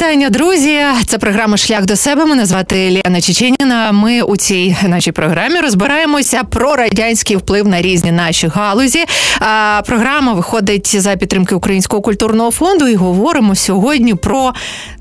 вітання, 0.00 0.30
друзі! 0.30 0.80
Це 1.06 1.18
програма 1.18 1.56
Шлях 1.56 1.84
до 1.84 1.96
себе. 1.96 2.24
Мене 2.24 2.46
звати 2.46 2.90
Ліана 2.90 3.20
Чеченіна. 3.20 3.92
Ми 3.92 4.22
у 4.22 4.36
цій 4.36 4.76
нашій 4.88 5.12
програмі 5.12 5.60
розбираємося 5.60 6.44
про 6.44 6.76
радянський 6.76 7.36
вплив 7.36 7.68
на 7.68 7.82
різні 7.82 8.12
наші 8.12 8.46
галузі. 8.46 9.04
А 9.40 9.82
програма 9.86 10.32
виходить 10.32 11.00
за 11.00 11.16
підтримки 11.16 11.54
Українського 11.54 12.02
культурного 12.02 12.50
фонду 12.50 12.88
і 12.88 12.94
говоримо 12.94 13.54
сьогодні 13.54 14.14
про 14.14 14.52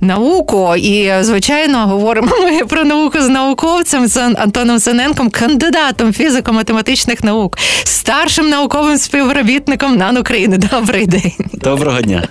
науку. 0.02 0.76
І, 0.76 1.12
звичайно, 1.22 1.88
говоримо 1.88 2.32
ми 2.44 2.66
про 2.66 2.84
науку 2.84 3.22
з 3.22 3.30
науковцем 3.30 4.08
з 4.08 4.18
Антоном 4.18 4.80
Синенком, 4.80 5.30
кандидатом 5.30 6.12
фізико-математичних 6.12 7.26
наук, 7.26 7.58
старшим 7.84 8.50
науковим 8.50 8.98
співробітником 8.98 9.96
НАН 9.98 10.18
України. 10.18 10.58
Добрий 10.58 11.06
день. 11.06 11.34
Доброго 11.54 12.02
дня. 12.02 12.24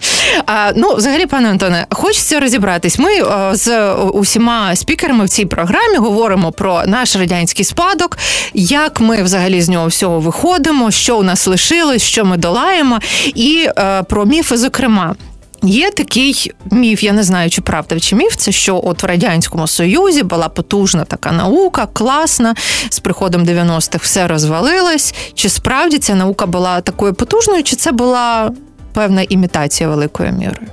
А, 0.46 0.72
Ну, 0.76 0.94
взагалі, 0.94 1.26
пане 1.26 1.50
Антоне, 1.50 1.86
хочеться 1.90 2.40
розібратись. 2.58 2.98
Ми 2.98 3.10
з 3.52 3.94
усіма 3.94 4.76
спікерами 4.76 5.24
в 5.24 5.28
цій 5.28 5.46
програмі 5.46 5.96
говоримо 5.96 6.52
про 6.52 6.82
наш 6.86 7.16
радянський 7.16 7.64
спадок, 7.64 8.18
як 8.54 9.00
ми 9.00 9.22
взагалі 9.22 9.60
з 9.62 9.68
нього 9.68 9.86
всього 9.86 10.20
виходимо, 10.20 10.90
що 10.90 11.18
у 11.18 11.22
нас 11.22 11.46
лишилось, 11.46 12.02
що 12.02 12.24
ми 12.24 12.36
долаємо, 12.36 12.98
і 13.34 13.68
про 14.08 14.24
міфи, 14.24 14.56
зокрема. 14.56 15.14
Є 15.62 15.90
такий 15.90 16.52
міф, 16.70 17.02
я 17.02 17.12
не 17.12 17.22
знаю, 17.22 17.50
чи 17.50 17.60
правда 17.60 18.00
чи 18.00 18.16
міф, 18.16 18.36
це 18.36 18.52
що 18.52 18.80
от 18.84 19.02
в 19.02 19.06
радянському 19.06 19.66
союзі 19.66 20.22
була 20.22 20.48
потужна 20.48 21.04
така 21.04 21.32
наука, 21.32 21.86
класна. 21.92 22.54
З 22.88 22.98
приходом 22.98 23.42
90-х 23.42 24.04
все 24.04 24.28
розвалилось. 24.28 25.14
Чи 25.34 25.48
справді 25.48 25.98
ця 25.98 26.14
наука 26.14 26.46
була 26.46 26.80
такою 26.80 27.14
потужною, 27.14 27.62
чи 27.62 27.76
це 27.76 27.92
була 27.92 28.52
певна 28.92 29.22
імітація 29.22 29.88
великою 29.88 30.32
мірою? 30.32 30.68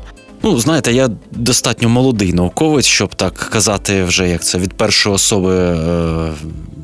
Ну, 0.45 0.59
знаєте, 0.59 0.93
я 0.93 1.09
достатньо 1.31 1.89
молодий 1.89 2.33
науковець, 2.33 2.85
щоб 2.85 3.15
так 3.15 3.33
казати, 3.33 4.03
вже 4.03 4.29
як 4.29 4.43
це 4.43 4.57
від 4.57 4.73
першої 4.73 5.15
особи, 5.15 5.55
е, 5.55 6.33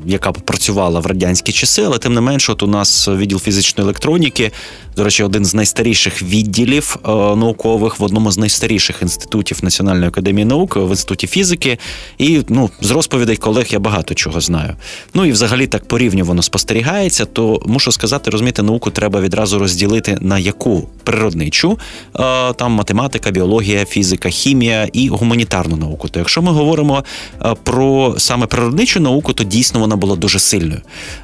яка 0.06 0.32
працювала 0.32 1.00
в 1.00 1.06
радянські 1.06 1.52
часи, 1.52 1.82
але 1.82 1.98
тим 1.98 2.14
не 2.14 2.20
менше, 2.20 2.52
от 2.52 2.62
у 2.62 2.66
нас 2.66 3.08
відділ 3.08 3.38
фізичної 3.38 3.84
електроніки, 3.84 4.52
до 4.96 5.04
речі, 5.04 5.22
один 5.22 5.44
з 5.44 5.54
найстаріших 5.54 6.22
відділів 6.22 6.96
е, 7.04 7.08
наукових 7.10 8.00
в 8.00 8.02
одному 8.02 8.30
з 8.30 8.38
найстаріших 8.38 9.02
інститутів 9.02 9.58
Національної 9.62 10.08
академії 10.08 10.44
наук 10.44 10.76
в 10.76 10.90
інституті 10.90 11.26
фізики. 11.26 11.78
І 12.18 12.42
ну, 12.48 12.70
з 12.80 12.90
розповідей 12.90 13.36
колег 13.36 13.66
я 13.70 13.78
багато 13.78 14.14
чого 14.14 14.40
знаю. 14.40 14.76
Ну 15.14 15.26
і 15.26 15.32
взагалі 15.32 15.66
так 15.66 15.84
порівню 15.84 16.24
воно 16.24 16.42
спостерігається. 16.42 17.24
То 17.24 17.62
мушу 17.66 17.92
сказати, 17.92 18.30
розумієте, 18.30 18.62
науку 18.62 18.90
треба 18.90 19.20
відразу 19.20 19.58
розділити 19.58 20.18
на 20.20 20.38
яку 20.38 20.88
природничу, 21.04 21.78
е, 22.20 22.52
там 22.52 22.72
математика, 22.72 23.30
біологія, 23.30 23.84
фізика, 23.84 24.28
хімія 24.28 24.88
і 24.92 25.08
гуманітарну 25.08 25.76
науку. 25.76 26.08
То 26.08 26.18
якщо 26.18 26.42
ми 26.42 26.52
говоримо 26.52 27.04
е, 27.44 27.54
про 27.62 28.14
саме 28.18 28.46
природничу 28.46 29.00
науку, 29.00 29.32
то 29.32 29.44
дійсно 29.44 29.80
вона 29.80 29.96
була 29.96 30.16
дуже 30.16 30.38
сильною. 30.38 30.80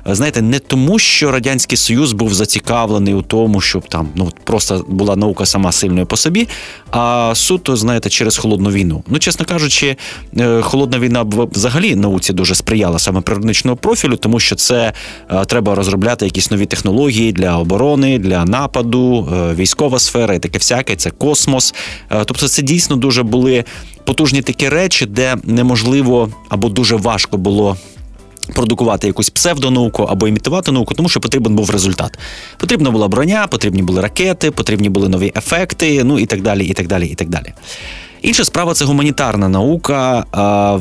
Знаєте, 0.06 0.42
не 0.42 0.58
тому, 0.58 0.98
що 0.98 1.30
радянський 1.30 1.78
союз 1.78 2.12
був 2.12 2.34
зацікавлений 2.34 3.14
у 3.14 3.22
тому 3.22 3.57
тому, 3.58 3.60
щоб 3.60 3.88
там 3.88 4.08
ну 4.14 4.30
просто 4.44 4.84
була 4.88 5.16
наука 5.16 5.46
сама 5.46 5.72
сильною 5.72 6.06
по 6.06 6.16
собі, 6.16 6.48
а 6.90 7.32
суто, 7.34 7.76
знаєте, 7.76 8.10
через 8.10 8.36
холодну 8.36 8.70
війну. 8.70 9.02
Ну, 9.08 9.18
чесно 9.18 9.46
кажучи, 9.46 9.96
е, 10.38 10.62
холодна 10.62 10.98
війна 10.98 11.26
взагалі 11.52 11.96
науці 11.96 12.32
дуже 12.32 12.54
сприяла 12.54 12.98
саме 12.98 13.20
природничного 13.20 13.76
профілю, 13.76 14.16
тому 14.16 14.40
що 14.40 14.56
це 14.56 14.92
е, 15.30 15.44
треба 15.44 15.74
розробляти 15.74 16.24
якісь 16.24 16.50
нові 16.50 16.66
технології 16.66 17.32
для 17.32 17.58
оборони, 17.58 18.18
для 18.18 18.44
нападу, 18.44 19.28
е, 19.32 19.54
військова 19.54 19.98
сфера 19.98 20.34
і 20.34 20.38
таке 20.38 20.58
всяке. 20.58 20.96
Це 20.96 21.10
космос. 21.10 21.74
Тобто, 22.08 22.48
це 22.48 22.62
дійсно 22.62 22.96
дуже 22.96 23.22
були 23.22 23.64
потужні 24.04 24.42
такі 24.42 24.68
речі, 24.68 25.06
де 25.06 25.36
неможливо 25.44 26.30
або 26.48 26.68
дуже 26.68 26.96
важко 26.96 27.36
було 27.38 27.76
продукувати 28.54 29.06
якусь 29.06 29.30
псевдонауку 29.30 30.02
або 30.02 30.28
імітувати 30.28 30.72
науку, 30.72 30.94
тому 30.94 31.08
що 31.08 31.20
потрібен 31.20 31.54
був 31.54 31.70
результат. 31.70 32.18
Потрібна 32.58 32.90
була 32.90 33.08
броня, 33.08 33.46
потрібні 33.50 33.82
були 33.82 34.00
ракети, 34.00 34.50
потрібні 34.50 34.88
були 34.88 35.08
нові 35.08 35.32
ефекти, 35.36 36.04
ну 36.04 36.18
і 36.18 36.26
так 36.26 36.42
далі, 36.42 36.64
і 36.66 36.72
так 36.72 36.86
далі, 36.86 37.06
і 37.06 37.14
так 37.14 37.28
далі. 37.28 37.52
Інша 38.22 38.44
справа 38.44 38.74
це 38.74 38.84
гуманітарна 38.84 39.48
наука. 39.48 40.24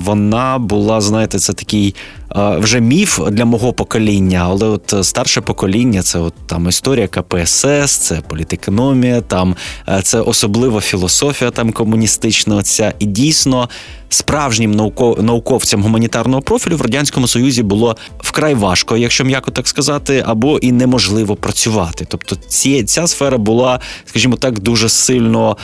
Вона 0.05 0.57
була, 0.57 1.01
знаєте, 1.01 1.39
це 1.39 1.53
такий 1.53 1.95
вже 2.35 2.79
міф 2.79 3.19
для 3.31 3.45
мого 3.45 3.73
покоління, 3.73 4.41
але 4.49 4.65
от 4.65 4.93
старше 5.01 5.41
покоління 5.41 6.01
це 6.01 6.19
от 6.19 6.33
там 6.45 6.67
історія 6.67 7.07
КПСС, 7.07 7.97
це 7.97 8.21
політекономія, 8.27 9.21
там 9.21 9.55
це 10.03 10.21
особлива 10.21 10.81
філософія 10.81 11.51
там 11.51 11.71
комуністична. 11.71 12.63
Ця 12.63 12.93
і 12.99 13.05
дійсно 13.05 13.69
справжнім 14.09 14.91
науковцям 15.19 15.83
гуманітарного 15.83 16.41
профілю 16.41 16.77
в 16.77 16.81
радянському 16.81 17.27
союзі 17.27 17.63
було 17.63 17.97
вкрай 18.19 18.53
важко, 18.53 18.97
якщо 18.97 19.23
м'яко 19.23 19.51
так 19.51 19.67
сказати, 19.67 20.23
або 20.27 20.57
і 20.57 20.71
неможливо 20.71 21.35
працювати. 21.35 22.05
Тобто, 22.09 22.35
ці 22.47 22.83
ця 22.83 23.07
сфера 23.07 23.37
була, 23.37 23.79
скажімо 24.05 24.35
так, 24.35 24.59
дуже 24.59 24.89
сильно 24.89 25.57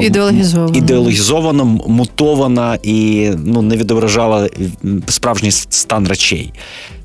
ідеологізована, 0.00 0.78
ідеологізована 0.78 1.64
мутована 1.64 2.78
і 2.82 3.30
ну 3.44 3.62
не 3.62 3.76
відображала 3.76 4.48
справжній 5.08 5.50
стан 5.50 5.97
речей. 6.06 6.52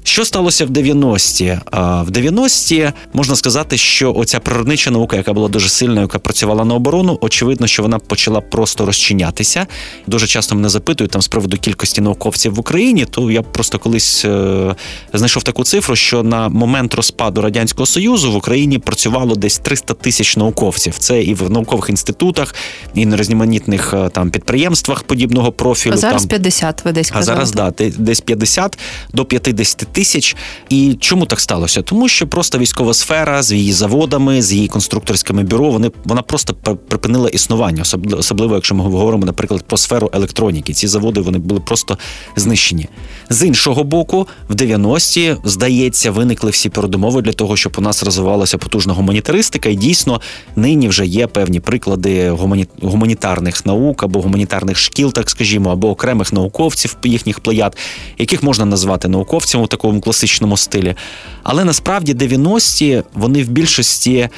Що 0.03 0.25
сталося 0.25 0.65
в 0.65 0.69
90-ті? 0.69 1.59
В 1.71 2.11
90-ті 2.11 2.91
можна 3.13 3.35
сказати, 3.35 3.77
що 3.77 4.13
оця 4.13 4.39
природнича 4.39 4.91
наука, 4.91 5.17
яка 5.17 5.33
була 5.33 5.47
дуже 5.47 5.69
сильною, 5.69 6.01
яка 6.01 6.19
працювала 6.19 6.65
на 6.65 6.75
оборону, 6.75 7.17
очевидно, 7.21 7.67
що 7.67 7.83
вона 7.83 7.99
почала 7.99 8.41
просто 8.41 8.85
розчинятися. 8.85 9.67
Дуже 10.07 10.27
часто 10.27 10.55
мене 10.55 10.69
запитують 10.69 11.11
там 11.11 11.21
з 11.21 11.27
приводу 11.27 11.57
кількості 11.57 12.01
науковців 12.01 12.55
в 12.55 12.59
Україні. 12.59 13.05
То 13.05 13.31
я 13.31 13.41
просто 13.41 13.79
колись 13.79 14.25
е, 14.25 14.75
знайшов 15.13 15.43
таку 15.43 15.63
цифру, 15.63 15.95
що 15.95 16.23
на 16.23 16.49
момент 16.49 16.93
розпаду 16.93 17.41
радянського 17.41 17.85
союзу 17.85 18.31
в 18.31 18.35
Україні 18.35 18.79
працювало 18.79 19.35
десь 19.35 19.57
300 19.57 19.93
тисяч 19.93 20.37
науковців. 20.37 20.95
Це 20.97 21.23
і 21.23 21.33
в 21.33 21.49
наукових 21.49 21.89
інститутах, 21.89 22.55
і 22.95 23.05
на 23.05 23.17
різноманітних 23.17 23.93
е, 23.93 24.09
там 24.09 24.29
підприємствах 24.29 25.03
подібного 25.03 25.51
профілю. 25.51 25.93
А 25.93 25.97
зараз 25.97 26.21
там. 26.21 26.29
50, 26.29 26.85
ви 26.85 26.91
десь 26.91 27.11
казали. 27.11 27.41
А 27.41 27.45
зараз 27.45 27.51
да, 27.51 27.89
десь 27.97 28.21
50 28.21 28.79
до 29.13 29.25
50 29.25 29.92
тисяч. 29.93 30.35
І 30.69 30.97
чому 30.99 31.25
так 31.25 31.39
сталося? 31.39 31.81
Тому 31.81 32.07
що 32.07 32.27
просто 32.27 32.57
військова 32.57 32.93
сфера 32.93 33.43
з 33.43 33.51
її 33.51 33.73
заводами, 33.73 34.41
з 34.41 34.53
її 34.53 34.67
конструкторськими 34.67 35.43
бюро, 35.43 35.71
вони 35.71 35.91
вона 36.03 36.21
просто 36.21 36.53
припинила 36.87 37.29
існування, 37.29 37.83
особливо, 38.17 38.55
якщо 38.55 38.75
ми 38.75 38.83
говоримо, 38.83 39.25
наприклад, 39.25 39.63
про 39.67 39.77
сферу 39.77 40.09
електроніки. 40.13 40.73
Ці 40.73 40.87
заводи 40.87 41.21
вони 41.21 41.37
були 41.37 41.59
просто 41.59 41.97
знищені. 42.35 42.87
З 43.29 43.47
іншого 43.47 43.83
боку, 43.83 44.27
в 44.49 44.55
90-ті, 44.55 45.35
здається, 45.43 46.11
виникли 46.11 46.51
всі 46.51 46.69
передумови 46.69 47.21
для 47.21 47.33
того, 47.33 47.57
щоб 47.57 47.73
у 47.77 47.81
нас 47.81 48.03
розвивалася 48.03 48.57
потужна 48.57 48.93
гуманітаристика, 48.93 49.69
і 49.69 49.75
дійсно 49.75 50.21
нині 50.55 50.87
вже 50.87 51.05
є 51.05 51.27
певні 51.27 51.59
приклади 51.59 52.29
гумані... 52.29 52.67
гуманітарних 52.81 53.65
наук 53.65 54.03
або 54.03 54.21
гуманітарних 54.21 54.77
шкіл, 54.77 55.13
так 55.13 55.29
скажімо, 55.29 55.69
або 55.69 55.89
окремих 55.89 56.33
науковців 56.33 56.97
їхніх 57.03 57.39
плеяд, 57.39 57.77
яких 58.17 58.43
можна 58.43 58.65
назвати 58.65 59.07
науковцями 59.07 59.63
такому 59.83 60.01
класичному 60.01 60.57
стилі. 60.57 60.95
Але 61.43 61.63
насправді 61.63 62.13
90-ті 62.13 63.03
вони 63.13 63.43
в 63.43 63.47
більшості 63.47 64.29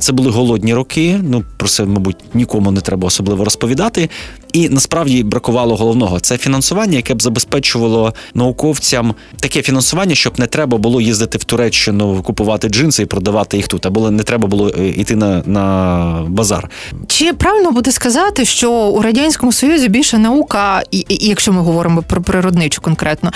це 0.00 0.12
були 0.12 0.30
голодні 0.30 0.74
роки. 0.74 1.20
Ну 1.22 1.44
про 1.56 1.68
це, 1.68 1.84
мабуть, 1.84 2.16
нікому 2.34 2.70
не 2.70 2.80
треба 2.80 3.06
особливо 3.06 3.44
розповідати. 3.44 4.10
І 4.52 4.68
насправді 4.68 5.22
бракувало 5.22 5.76
головного. 5.76 6.20
Це 6.20 6.38
фінансування, 6.38 6.96
яке 6.96 7.14
б 7.14 7.22
забезпечувало 7.22 8.14
науковцям 8.34 9.14
таке 9.40 9.62
фінансування, 9.62 10.14
щоб 10.14 10.38
не 10.38 10.46
треба 10.46 10.78
було 10.78 11.00
їздити 11.00 11.38
в 11.38 11.44
Туреччину, 11.44 12.22
купувати 12.22 12.68
джинси 12.68 13.02
і 13.02 13.06
продавати 13.06 13.56
їх 13.56 13.68
тут, 13.68 13.86
або 13.86 14.10
не 14.10 14.22
треба 14.22 14.48
було 14.48 14.68
йти 14.68 15.16
на 15.16 15.42
на 15.46 16.24
базар. 16.28 16.70
Чи 17.06 17.32
правильно 17.32 17.72
буде 17.72 17.92
сказати, 17.92 18.44
що 18.44 18.72
у 18.72 19.02
радянському 19.02 19.52
союзі 19.52 19.88
більше 19.88 20.18
наука, 20.18 20.82
і, 20.90 21.06
якщо 21.08 21.52
ми 21.52 21.62
говоримо 21.62 22.02
про 22.02 22.22
природничу 22.22 22.80
конкретно, 22.80 23.30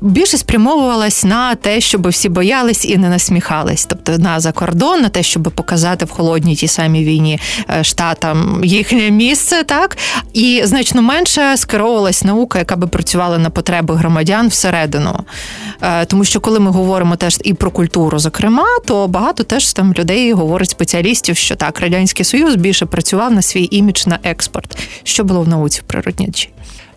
більше 0.00 0.38
спрямовувалась 0.38 1.24
на 1.24 1.54
те, 1.54 1.80
щоб 1.80 2.08
всі 2.08 2.28
боялись 2.28 2.84
і 2.84 2.96
не 2.96 3.08
насміхались, 3.08 3.84
тобто 3.84 4.18
на 4.18 4.40
закордон, 4.40 5.00
на 5.00 5.08
те, 5.08 5.22
щоб 5.22 5.42
показати 5.42 6.04
в 6.04 6.10
холодній 6.10 6.56
тій 6.56 6.68
самій 6.68 7.04
війні 7.04 7.40
е, 7.70 7.84
штатам 7.84 8.60
їхнє 8.64 9.10
місце, 9.10 9.64
так 9.64 9.96
і 10.38 10.62
значно 10.64 11.02
менше 11.02 11.56
скеровувалась 11.56 12.24
наука, 12.24 12.58
яка 12.58 12.76
би 12.76 12.86
працювала 12.86 13.38
на 13.38 13.50
потреби 13.50 13.94
громадян 13.94 14.48
всередину. 14.48 15.20
Е, 15.82 16.04
тому 16.04 16.24
що 16.24 16.40
коли 16.40 16.60
ми 16.60 16.70
говоримо 16.70 17.16
теж 17.16 17.38
і 17.44 17.54
про 17.54 17.70
культуру, 17.70 18.18
зокрема, 18.18 18.66
то 18.86 19.08
багато 19.08 19.44
теж 19.44 19.72
там 19.72 19.94
людей 19.98 20.32
говорить 20.32 20.70
спеціалістів, 20.70 21.36
що 21.36 21.56
так 21.56 21.80
радянський 21.80 22.24
союз 22.24 22.56
більше 22.56 22.86
працював 22.86 23.32
на 23.32 23.42
свій 23.42 23.68
імідж 23.70 24.06
на 24.06 24.18
експорт. 24.22 24.78
Що 25.02 25.24
було 25.24 25.42
в 25.42 25.48
науці 25.48 25.82
природничій? 25.86 26.50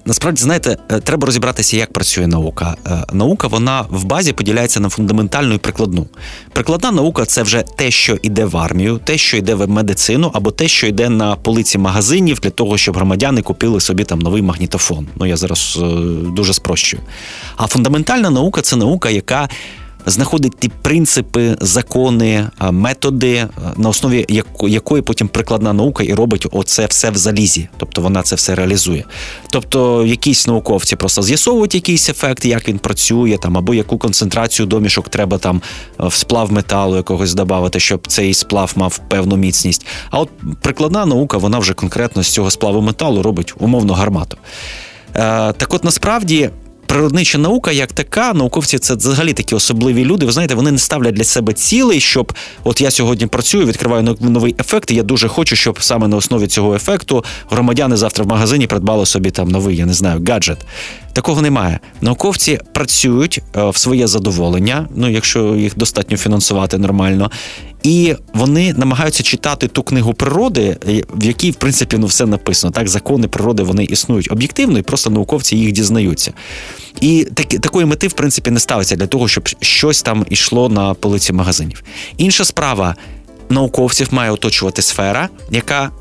Насправді 0.05 0.41
знаєте, 0.41 0.77
е, 0.91 0.99
треба 0.99 1.25
розібратися, 1.25 1.77
як 1.77 1.93
працює 1.93 2.27
наука. 2.27 2.75
Е, 2.87 3.03
наука 3.13 3.47
вона 3.47 3.85
в 3.89 4.03
базі 4.03 4.33
поділяється 4.33 4.79
на 4.79 4.89
фундаментальну 4.89 5.53
і 5.53 5.57
прикладну. 5.57 6.07
Прикладна 6.53 6.91
наука 6.91 7.25
це 7.25 7.43
вже 7.43 7.63
те, 7.75 7.91
що 7.91 8.17
йде 8.21 8.45
в 8.45 8.57
армію, 8.57 8.99
те, 9.03 9.17
що 9.17 9.37
йде 9.37 9.55
в 9.55 9.69
медицину, 9.69 10.31
або 10.33 10.51
те, 10.51 10.67
що 10.67 10.87
йде 10.87 11.09
на 11.09 11.35
полиці 11.35 11.77
магазинів 11.77 12.39
для 12.39 12.49
того, 12.49 12.77
щоб 12.77 12.95
громадяни 12.95 13.41
купили 13.41 13.81
собі 13.81 14.03
там 14.03 14.19
новий 14.19 14.41
магнітофон. 14.41 15.07
Ну 15.15 15.25
я 15.25 15.37
зараз 15.37 15.79
е, 15.81 15.85
дуже 16.35 16.53
спрощую. 16.53 17.03
А 17.55 17.67
фундаментальна 17.67 18.29
наука 18.29 18.61
це 18.61 18.75
наука, 18.75 19.09
яка 19.09 19.49
знаходить 20.05 20.53
ті 20.59 20.71
принципи, 20.81 21.55
закони, 21.61 22.49
методи, 22.71 23.47
на 23.77 23.89
основі 23.89 24.25
якої 24.61 25.01
потім 25.01 25.27
прикладна 25.27 25.73
наука 25.73 26.03
і 26.03 26.13
робить 26.13 26.47
оце 26.51 26.85
все 26.85 27.11
в 27.11 27.17
залізі, 27.17 27.69
тобто 27.77 28.01
вона 28.01 28.21
це 28.21 28.35
все 28.35 28.55
реалізує. 28.55 29.05
Тобто, 29.49 30.05
якісь 30.05 30.47
науковці 30.47 30.95
просто 30.95 31.23
з'ясовують 31.23 31.75
якийсь 31.75 32.09
ефект, 32.09 32.45
як 32.45 32.67
він 32.67 32.79
працює, 32.79 33.37
там 33.41 33.57
або 33.57 33.73
яку 33.73 33.97
концентрацію 33.97 34.65
домішок 34.65 35.09
треба 35.09 35.37
там 35.37 35.61
в 35.99 36.13
сплав 36.13 36.51
металу 36.51 36.95
якогось 36.95 37.33
додати, 37.33 37.79
щоб 37.79 38.07
цей 38.07 38.33
сплав 38.33 38.73
мав 38.75 38.99
певну 39.07 39.37
міцність. 39.37 39.85
А 40.09 40.19
от 40.19 40.29
прикладна 40.61 41.05
наука, 41.05 41.37
вона 41.37 41.59
вже 41.59 41.73
конкретно 41.73 42.23
з 42.23 42.29
цього 42.29 42.51
сплаву 42.51 42.81
металу 42.81 43.21
робить 43.21 43.53
умовно 43.59 43.93
гармату. 43.93 44.37
Е, 45.15 45.53
так, 45.53 45.73
от 45.73 45.83
насправді 45.83 46.49
природнича 46.91 47.37
наука, 47.37 47.71
як 47.71 47.93
така, 47.93 48.33
науковці 48.33 48.79
це 48.79 48.95
взагалі 48.95 49.33
такі 49.33 49.55
особливі 49.55 50.05
люди. 50.05 50.25
Ви 50.25 50.31
знаєте, 50.31 50.55
вони 50.55 50.71
не 50.71 50.77
ставлять 50.77 51.13
для 51.13 51.23
себе 51.23 51.53
цілей, 51.53 51.99
щоб 51.99 52.33
от 52.63 52.81
я 52.81 52.91
сьогодні 52.91 53.27
працюю, 53.27 53.65
відкриваю 53.65 54.17
новий 54.19 54.55
ефект. 54.59 54.91
і 54.91 54.95
Я 54.95 55.03
дуже 55.03 55.27
хочу, 55.27 55.55
щоб 55.55 55.83
саме 55.83 56.07
на 56.07 56.17
основі 56.17 56.47
цього 56.47 56.75
ефекту 56.75 57.23
громадяни 57.49 57.97
завтра 57.97 58.25
в 58.25 58.27
магазині 58.27 58.67
придбали 58.67 59.05
собі 59.05 59.31
там 59.31 59.47
новий, 59.47 59.77
я 59.77 59.85
не 59.85 59.93
знаю, 59.93 60.23
гаджет. 60.27 60.57
Такого 61.13 61.41
немає. 61.41 61.79
Науковці 62.01 62.59
працюють 62.73 63.41
е, 63.55 63.69
в 63.69 63.77
своє 63.77 64.07
задоволення, 64.07 64.87
ну 64.95 65.09
якщо 65.09 65.55
їх 65.55 65.77
достатньо 65.77 66.17
фінансувати 66.17 66.77
нормально. 66.77 67.31
І 67.83 68.15
вони 68.33 68.73
намагаються 68.73 69.23
читати 69.23 69.67
ту 69.67 69.83
книгу 69.83 70.13
природи, 70.13 70.77
е, 70.87 71.03
в 71.13 71.25
якій, 71.25 71.51
в 71.51 71.55
принципі, 71.55 71.97
ну 71.99 72.07
все 72.07 72.25
написано. 72.25 72.71
Так, 72.71 72.89
закони 72.89 73.27
природи 73.27 73.63
вони 73.63 73.83
існують 73.83 74.31
об'єктивно, 74.31 74.79
і 74.79 74.81
просто 74.81 75.09
науковці 75.09 75.55
їх 75.55 75.71
дізнаються. 75.71 76.33
І 77.01 77.27
так, 77.33 77.47
такої 77.47 77.85
мети, 77.85 78.07
в 78.07 78.13
принципі, 78.13 78.51
не 78.51 78.59
ставиться 78.59 78.95
для 78.95 79.07
того, 79.07 79.27
щоб 79.27 79.49
щось 79.61 80.01
там 80.01 80.25
ішло 80.29 80.69
на 80.69 80.93
полиці 80.93 81.33
магазинів. 81.33 81.83
Інша 82.17 82.45
справа. 82.45 82.95
Науковців 83.49 84.07
має 84.11 84.31
оточувати 84.31 84.81
сфера, 84.81 85.29
яка 85.49 85.91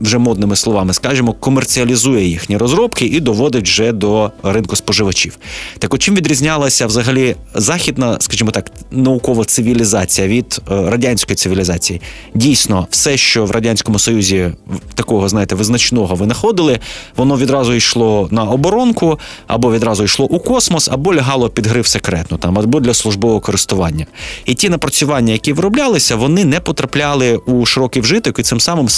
вже 0.00 0.18
модними 0.18 0.56
словами 0.56 0.92
скажімо, 0.92 1.32
комерціалізує 1.32 2.26
їхні 2.28 2.56
розробки 2.56 3.04
і 3.04 3.20
доводить 3.20 3.64
вже 3.64 3.92
до 3.92 4.30
ринку 4.42 4.76
споживачів. 4.76 5.38
Так 5.78 5.94
от 5.94 6.02
чим 6.02 6.14
відрізнялася 6.14 6.86
взагалі 6.86 7.36
західна, 7.54 8.16
скажімо 8.20 8.50
так, 8.50 8.70
наукова 8.90 9.44
цивілізація 9.44 10.28
від 10.28 10.60
е, 10.70 10.90
радянської 10.90 11.36
цивілізації? 11.36 12.00
Дійсно, 12.34 12.86
все, 12.90 13.16
що 13.16 13.44
в 13.44 13.50
радянському 13.50 13.98
союзі 13.98 14.50
такого, 14.94 15.28
знаєте, 15.28 15.54
визначного 15.54 16.14
винаходили, 16.14 16.78
воно 17.16 17.36
відразу 17.36 17.74
йшло 17.74 18.28
на 18.30 18.44
оборонку, 18.44 19.18
або 19.46 19.72
відразу 19.72 20.04
йшло 20.04 20.26
у 20.26 20.38
космос, 20.38 20.88
або 20.88 21.14
лягало 21.14 21.48
під 21.48 21.66
гриф 21.66 21.86
секретно, 21.86 22.38
там 22.38 22.58
або 22.58 22.80
для 22.80 22.94
службового 22.94 23.40
користування. 23.40 24.06
І 24.44 24.54
ті 24.54 24.68
напрацювання, 24.68 25.32
які 25.32 25.52
вироблялися, 25.52 26.16
вони 26.16 26.44
не 26.44 26.60
потрапляли 26.60 27.36
у 27.36 27.66
широкий 27.66 28.02
вжиток 28.02 28.38
і 28.38 28.42
цим 28.42 28.60
самим 28.60 28.88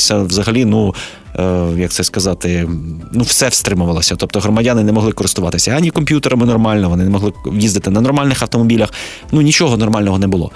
стримувалися 0.00 0.18
взагалі, 0.42 0.64
ну 0.64 0.94
е, 1.38 1.80
як 1.80 1.90
це 1.90 2.04
сказати, 2.04 2.68
ну 3.12 3.22
все 3.22 3.48
встримувалося. 3.48 4.16
Тобто 4.16 4.40
громадяни 4.40 4.84
не 4.84 4.92
могли 4.92 5.12
користуватися 5.12 5.70
ані 5.70 5.90
комп'ютерами 5.90 6.46
нормально, 6.46 6.88
вони 6.88 7.04
не 7.04 7.10
могли 7.10 7.32
їздити 7.52 7.90
на 7.90 8.00
нормальних 8.00 8.42
автомобілях. 8.42 8.92
Ну 9.32 9.40
нічого 9.40 9.76
нормального 9.76 10.18
не 10.18 10.26
було. 10.26 10.50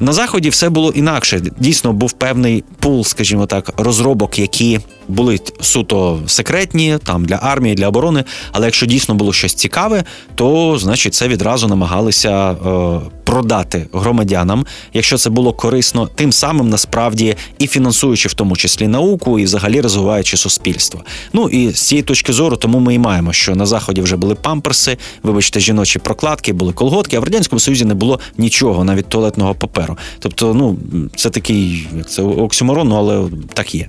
На 0.00 0.12
заході 0.12 0.48
все 0.48 0.68
було 0.68 0.90
інакше. 0.90 1.42
Дійсно, 1.58 1.92
був 1.92 2.12
певний 2.12 2.64
пул, 2.78 3.04
скажімо 3.04 3.46
так, 3.46 3.72
розробок, 3.76 4.38
які 4.38 4.80
були 5.08 5.40
суто 5.60 6.20
секретні, 6.26 6.98
там 7.04 7.24
для 7.24 7.36
армії, 7.36 7.74
для 7.74 7.88
оборони. 7.88 8.24
Але 8.52 8.66
якщо 8.66 8.86
дійсно 8.86 9.14
було 9.14 9.32
щось 9.32 9.54
цікаве, 9.54 10.04
то 10.34 10.78
значить 10.78 11.14
це 11.14 11.28
відразу 11.28 11.68
намагалися 11.68 12.50
е, 12.50 13.00
продати 13.24 13.86
громадянам, 13.92 14.66
якщо 14.94 15.18
це 15.18 15.30
було 15.30 15.52
корисно, 15.52 16.08
тим 16.14 16.32
самим 16.32 16.68
насправді 16.68 17.36
і 17.58 17.66
фінансуючи 17.66 18.28
в 18.28 18.34
тому 18.34 18.56
числі 18.56 18.86
науку, 18.86 19.38
і 19.38 19.44
взагалі 19.44 19.80
розвиваючи 19.80 20.36
суспільство. 20.36 21.04
Ну 21.32 21.48
і 21.48 21.70
з 21.70 21.82
цієї 21.82 22.02
точки 22.02 22.32
зору, 22.32 22.56
тому 22.56 22.78
ми 22.78 22.94
і 22.94 22.98
маємо, 22.98 23.32
що 23.32 23.54
на 23.54 23.66
заході 23.66 24.00
вже 24.00 24.16
були 24.16 24.34
памперси, 24.34 24.98
вибачте, 25.22 25.60
жіночі 25.60 25.98
прокладки, 25.98 26.52
були 26.52 26.72
колготки, 26.72 27.16
а 27.16 27.20
в 27.20 27.24
радянському 27.24 27.60
союзі 27.60 27.84
не 27.84 27.94
було 27.94 28.20
нічого, 28.38 28.84
навіть 28.84 29.08
туалетного 29.08 29.54
паперу. 29.54 29.87
Тобто, 30.18 30.54
ну 30.54 30.76
це 31.16 31.30
такий 31.30 31.88
як 31.96 32.10
це 32.10 32.22
оксюморон, 32.22 32.88
ну, 32.88 32.96
але 32.96 33.28
так 33.54 33.74
є. 33.74 33.88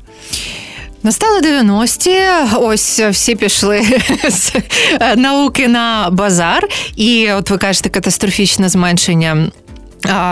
Настали 1.04 1.42
90-ті, 1.42 2.18
ось 2.58 3.00
всі 3.00 3.36
пішли 3.36 3.82
з 4.30 4.52
науки 5.16 5.68
на 5.68 6.10
базар, 6.12 6.68
і 6.96 7.32
от 7.32 7.50
ви 7.50 7.58
кажете, 7.58 7.90
катастрофічне 7.90 8.70
зменшення 8.70 9.52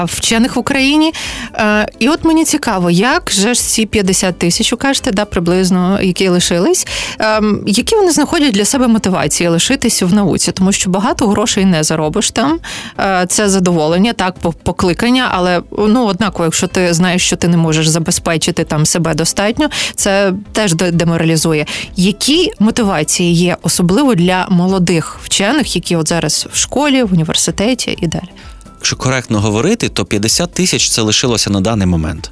вчених 0.05 0.55
в 0.55 0.59
Україні. 0.59 1.13
Е, 1.55 1.87
і 1.99 2.09
от 2.09 2.25
мені 2.25 2.45
цікаво, 2.45 2.89
як 2.89 3.31
же 3.31 3.53
ж 3.53 3.61
ці 3.61 3.85
50 3.85 4.39
тисяч, 4.39 4.73
кажете, 4.79 5.11
да, 5.11 5.25
приблизно, 5.25 5.99
які 6.01 6.27
лишились, 6.27 6.87
ем, 7.19 7.63
які 7.67 7.95
вони 7.95 8.11
знаходять 8.11 8.53
для 8.53 8.65
себе 8.65 8.87
мотивації 8.87 9.49
лишитись 9.49 10.01
в 10.01 10.13
науці, 10.13 10.51
тому 10.51 10.71
що 10.71 10.89
багато 10.89 11.27
грошей 11.27 11.65
не 11.65 11.83
заробиш 11.83 12.31
там. 12.31 12.59
Е, 12.99 13.25
це 13.29 13.49
задоволення, 13.49 14.13
так, 14.13 14.35
покликання, 14.63 15.29
але 15.31 15.61
ну 15.77 16.05
однаково, 16.05 16.45
якщо 16.45 16.67
ти 16.67 16.93
знаєш, 16.93 17.25
що 17.25 17.35
ти 17.35 17.47
не 17.47 17.57
можеш 17.57 17.87
забезпечити 17.87 18.63
там 18.63 18.85
себе 18.85 19.13
достатньо, 19.13 19.69
це 19.95 20.33
теж 20.51 20.73
деморалізує. 20.73 21.65
Які 21.95 22.51
мотивації 22.59 23.33
є 23.33 23.57
особливо 23.61 24.15
для 24.15 24.47
молодих 24.49 25.19
вчених, 25.23 25.75
які 25.75 25.95
от 25.95 26.07
зараз 26.09 26.47
в 26.53 26.57
школі, 26.57 27.03
в 27.03 27.13
університеті 27.13 27.97
і 28.01 28.07
далі? 28.07 28.29
Якщо 28.77 28.95
коректно 28.95 29.41
говорити, 29.41 29.89
то 29.89 30.05
50 30.05 30.51
тисяч 30.51 30.89
це 30.89 31.01
лишилося 31.01 31.49
на 31.49 31.61
даний 31.61 31.87
момент. 31.87 32.31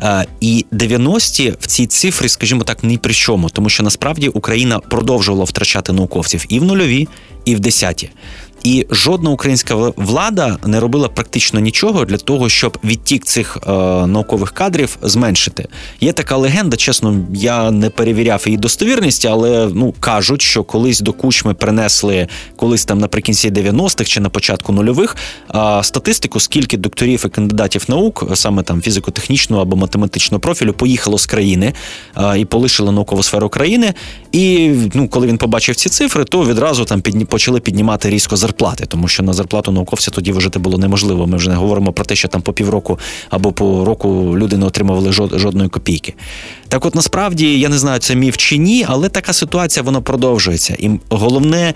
Е, 0.00 0.26
і 0.40 0.66
90-ті 0.72 1.54
в 1.60 1.66
цій 1.66 1.86
цифрі, 1.86 2.28
скажімо 2.28 2.64
так, 2.64 2.84
ні 2.84 2.98
при 2.98 3.14
чому, 3.14 3.50
тому 3.50 3.68
що 3.68 3.82
насправді 3.82 4.28
Україна 4.28 4.78
продовжувала 4.78 5.44
втрачати 5.44 5.92
науковців 5.92 6.44
і 6.48 6.60
в 6.60 6.64
нульові, 6.64 7.08
і 7.44 7.54
в 7.54 7.60
десяті. 7.60 8.10
І 8.62 8.86
жодна 8.90 9.30
українська 9.30 9.74
влада 9.96 10.58
не 10.66 10.80
робила 10.80 11.08
практично 11.08 11.60
нічого 11.60 12.04
для 12.04 12.16
того, 12.16 12.48
щоб 12.48 12.78
відтік 12.84 13.24
цих 13.24 13.56
е, 13.56 13.70
наукових 14.06 14.50
кадрів 14.50 14.96
зменшити. 15.02 15.68
Є 16.00 16.12
така 16.12 16.36
легенда, 16.36 16.76
чесно, 16.76 17.16
я 17.34 17.70
не 17.70 17.90
перевіряв 17.90 18.42
її 18.46 18.58
достовірність, 18.58 19.24
але 19.24 19.70
ну 19.74 19.94
кажуть, 20.00 20.42
що 20.42 20.64
колись 20.64 21.00
до 21.00 21.12
кучми 21.12 21.54
принесли 21.54 22.28
колись 22.56 22.84
там 22.84 22.98
наприкінці 22.98 23.50
90-х 23.50 24.04
чи 24.04 24.20
на 24.20 24.28
початку 24.28 24.72
нульових 24.72 25.16
е, 25.54 25.80
статистику, 25.82 26.40
скільки 26.40 26.76
докторів 26.76 27.22
і 27.26 27.28
кандидатів 27.28 27.84
наук, 27.88 28.24
саме 28.34 28.62
там 28.62 28.82
фізико-технічного 28.82 29.62
або 29.62 29.76
математичного 29.76 30.40
профілю, 30.40 30.72
поїхало 30.72 31.18
з 31.18 31.26
країни 31.26 31.72
е, 32.16 32.38
і 32.38 32.44
полишили 32.44 32.92
наукову 32.92 33.22
сферу 33.22 33.48
країни. 33.48 33.94
І 34.32 34.70
ну, 34.94 35.08
коли 35.08 35.26
він 35.26 35.38
побачив 35.38 35.76
ці 35.76 35.88
цифри, 35.88 36.24
то 36.24 36.44
відразу 36.44 36.84
там 36.84 37.00
підні, 37.00 37.24
почали 37.24 37.60
піднімати 37.60 38.10
різко 38.10 38.36
зарплату 38.36 38.51
зарплати, 38.52 38.86
тому 38.86 39.08
що 39.08 39.22
на 39.22 39.32
зарплату 39.32 39.72
науковця 39.72 40.10
тоді 40.10 40.32
вижити 40.32 40.58
було 40.58 40.78
неможливо. 40.78 41.26
Ми 41.26 41.36
вже 41.36 41.48
не 41.48 41.56
говоримо 41.56 41.92
про 41.92 42.04
те, 42.04 42.16
що 42.16 42.28
там 42.28 42.42
по 42.42 42.52
півроку 42.52 42.98
або 43.30 43.52
по 43.52 43.84
року 43.84 44.34
люди 44.36 44.56
не 44.56 44.66
отримували 44.66 45.12
жодної 45.12 45.68
копійки. 45.68 46.14
Так, 46.68 46.84
от 46.84 46.94
насправді 46.94 47.58
я 47.60 47.68
не 47.68 47.78
знаю, 47.78 47.98
це 47.98 48.14
міф 48.14 48.36
чи 48.36 48.56
ні, 48.56 48.86
але 48.88 49.08
така 49.08 49.32
ситуація 49.32 49.82
вона 49.82 50.00
продовжується. 50.00 50.76
І 50.78 50.90
головне. 51.08 51.74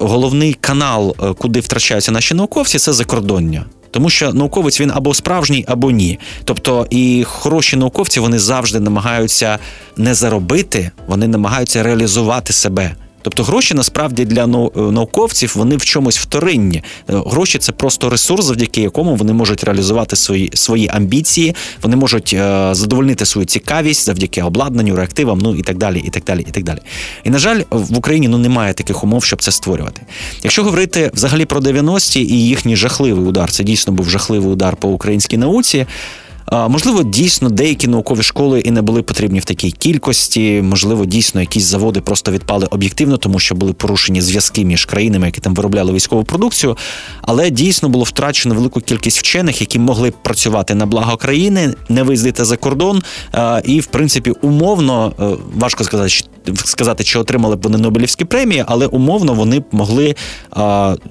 Головний 0.00 0.54
канал, 0.54 1.16
е, 1.22 1.32
куди 1.38 1.60
втрачаються 1.60 2.12
наші 2.12 2.34
науковці, 2.34 2.78
це 2.78 2.92
закордоння. 2.92 3.64
Тому 3.90 4.10
що 4.10 4.32
науковець 4.32 4.80
він 4.80 4.90
або 4.94 5.14
справжній, 5.14 5.64
або 5.68 5.90
ні. 5.90 6.18
Тобто 6.44 6.86
і 6.90 7.24
хороші 7.24 7.76
науковці 7.76 8.20
вони 8.20 8.38
завжди 8.38 8.80
намагаються 8.80 9.58
не 9.96 10.14
заробити, 10.14 10.90
вони 11.06 11.28
намагаються 11.28 11.82
реалізувати 11.82 12.52
себе. 12.52 12.94
Тобто 13.26 13.42
гроші 13.42 13.74
насправді 13.74 14.24
для 14.24 14.44
е, 14.44 14.80
науковців 14.80 15.52
вони 15.56 15.76
в 15.76 15.84
чомусь 15.84 16.18
вторинні. 16.18 16.76
Е, 16.76 16.82
гроші 17.26 17.58
це 17.58 17.72
просто 17.72 18.10
ресурс, 18.10 18.44
завдяки 18.44 18.80
якому 18.80 19.16
вони 19.16 19.32
можуть 19.32 19.64
реалізувати 19.64 20.16
свої 20.16 20.50
свої 20.54 20.88
амбіції, 20.88 21.54
вони 21.82 21.96
можуть 21.96 22.32
е, 22.32 22.68
задовольнити 22.72 23.26
свою 23.26 23.46
цікавість 23.46 24.04
завдяки 24.04 24.42
обладнанню, 24.42 24.96
реактивам, 24.96 25.38
ну 25.38 25.54
і 25.54 25.62
так 25.62 25.78
далі. 25.78 26.02
І 26.06 26.10
так 26.10 26.24
далі, 26.24 26.40
і 26.48 26.50
так 26.50 26.64
далі. 26.64 26.78
І 27.24 27.30
на 27.30 27.38
жаль, 27.38 27.62
в 27.70 27.98
Україні 27.98 28.28
ну 28.28 28.38
немає 28.38 28.74
таких 28.74 29.04
умов, 29.04 29.24
щоб 29.24 29.42
це 29.42 29.52
створювати. 29.52 30.02
Якщо 30.42 30.64
говорити 30.64 31.10
взагалі 31.14 31.44
про 31.44 31.60
90-ті 31.60 32.20
і 32.20 32.46
їхній 32.46 32.76
жахливий 32.76 33.24
удар, 33.24 33.50
це 33.50 33.64
дійсно 33.64 33.92
був 33.92 34.10
жахливий 34.10 34.50
удар 34.50 34.76
по 34.76 34.88
українській 34.88 35.36
науці. 35.36 35.86
Можливо, 36.52 37.02
дійсно 37.02 37.48
деякі 37.48 37.88
наукові 37.88 38.22
школи 38.22 38.60
і 38.60 38.70
не 38.70 38.82
були 38.82 39.02
потрібні 39.02 39.40
в 39.40 39.44
такій 39.44 39.70
кількості. 39.70 40.62
Можливо, 40.62 41.06
дійсно 41.06 41.40
якісь 41.40 41.64
заводи 41.64 42.00
просто 42.00 42.32
відпали 42.32 42.66
об'єктивно, 42.66 43.16
тому 43.16 43.38
що 43.38 43.54
були 43.54 43.72
порушені 43.72 44.20
зв'язки 44.20 44.64
між 44.64 44.84
країнами, 44.84 45.26
які 45.26 45.40
там 45.40 45.54
виробляли 45.54 45.92
військову 45.92 46.24
продукцію. 46.24 46.76
Але 47.22 47.50
дійсно 47.50 47.88
було 47.88 48.04
втрачено 48.04 48.54
велику 48.54 48.80
кількість 48.80 49.18
вчених, 49.18 49.60
які 49.60 49.78
могли 49.78 50.10
працювати 50.10 50.74
на 50.74 50.86
благо 50.86 51.16
країни, 51.16 51.74
не 51.88 52.02
виїздити 52.02 52.44
за 52.44 52.56
кордон. 52.56 53.02
І, 53.64 53.80
в 53.80 53.86
принципі, 53.86 54.30
умовно 54.30 55.12
е, 55.20 55.24
важко 55.54 55.84
сказати, 55.84 56.08
сказати, 56.54 57.04
чи 57.04 57.18
отримали 57.18 57.56
б 57.56 57.62
вони 57.62 57.78
Нобелівські 57.78 58.24
премії, 58.24 58.64
але 58.66 58.86
умовно 58.86 59.34
вони 59.34 59.60
б 59.60 59.64
могли 59.72 60.14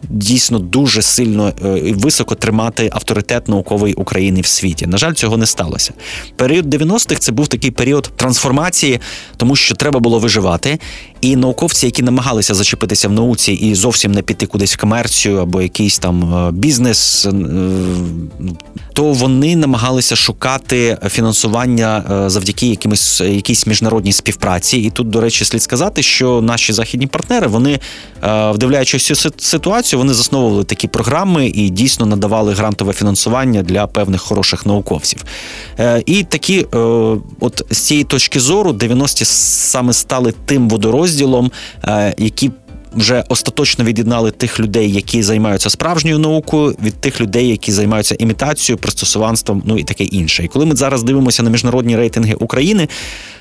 дійсно 0.10 0.60
дуже 0.60 1.02
сильно 1.02 1.54
е, 1.66 1.78
і 1.78 1.94
високо 1.94 2.36
тримати 2.36 2.90
авторитет 2.94 3.48
наукової 3.48 3.94
України 3.94 4.42
в 4.42 4.46
світі. 4.46 4.88
На 4.88 4.98
жаль, 4.98 5.14
цього 5.14 5.38
не 5.38 5.46
сталося. 5.46 5.94
Період 6.36 6.76
90-х 6.76 7.20
це 7.20 7.32
був 7.32 7.48
такий 7.48 7.72
період 7.72 8.12
трансформації, 8.16 9.00
тому 9.38 9.56
що 9.56 9.76
треба 9.76 10.00
було 10.00 10.20
виживати. 10.20 10.80
І 11.22 11.36
науковці, 11.36 11.86
які 11.86 12.04
намагалися 12.04 12.54
зачепитися 12.54 13.08
в 13.08 13.12
науці 13.12 13.52
і 13.52 13.76
зовсім 13.76 14.12
не 14.12 14.22
піти 14.22 14.46
кудись 14.46 14.74
в 14.74 14.78
комерцію 14.78 15.38
або 15.38 15.62
якийсь 15.62 16.00
там 16.00 16.36
е, 16.48 16.52
бізнес, 16.52 17.26
е, 17.26 17.32
то 18.94 19.04
вони 19.04 19.56
намагалися 19.56 20.16
шукати 20.16 20.98
фінансування 21.10 22.04
завдяки 22.28 22.68
якимось 22.68 23.22
якійсь 23.22 23.68
міжнародній 23.68 24.14
співпраці. 24.14 24.78
І 24.78 24.90
тут, 24.90 25.10
до 25.10 25.22
речі, 25.26 25.46
слід 25.46 25.62
сказати, 25.62 26.04
що 26.04 26.42
наші 26.42 26.74
західні 26.74 27.08
партнери, 27.08 27.48
вони 27.48 27.80
вдивляючись 28.24 29.06
цю 29.06 29.32
ситуацію, 29.38 30.00
вони 30.00 30.14
засновували 30.14 30.64
такі 30.64 30.88
програми 30.88 31.48
і 31.48 31.70
дійсно 31.70 32.06
надавали 32.06 32.54
грантове 32.54 32.94
фінансування 32.94 33.64
для 33.64 33.88
певних 33.88 34.22
хороших 34.22 34.66
науковців. 34.66 35.24
І 36.06 36.24
такі, 36.24 36.66
от 37.40 37.62
з 37.72 37.78
цієї 37.78 38.04
точки 38.04 38.40
зору, 38.40 38.72
90-ті 38.72 39.26
саме 39.26 39.94
стали 39.94 40.34
тим 40.46 40.70
водорозділом, 40.70 41.52
е, 41.84 42.16
які 42.18 42.52
вже 42.96 43.24
остаточно 43.30 43.86
від'єднали 43.86 44.32
тих 44.32 44.60
людей, 44.60 44.92
які 44.92 45.24
займаються 45.24 45.70
справжньою 45.70 46.20
наукою, 46.20 46.76
від 46.84 46.94
тих 46.94 47.22
людей, 47.22 47.48
які 47.48 47.72
займаються 47.72 48.16
імітацією, 48.20 48.78
пристосуванством, 48.78 49.64
ну 49.66 49.78
і 49.78 49.84
таке 49.84 50.04
інше. 50.04 50.44
І 50.44 50.48
коли 50.48 50.66
ми 50.66 50.76
зараз 50.76 51.04
дивимося 51.04 51.44
на 51.44 51.50
міжнародні 51.50 51.98
рейтинги 51.98 52.34
України, 52.34 52.88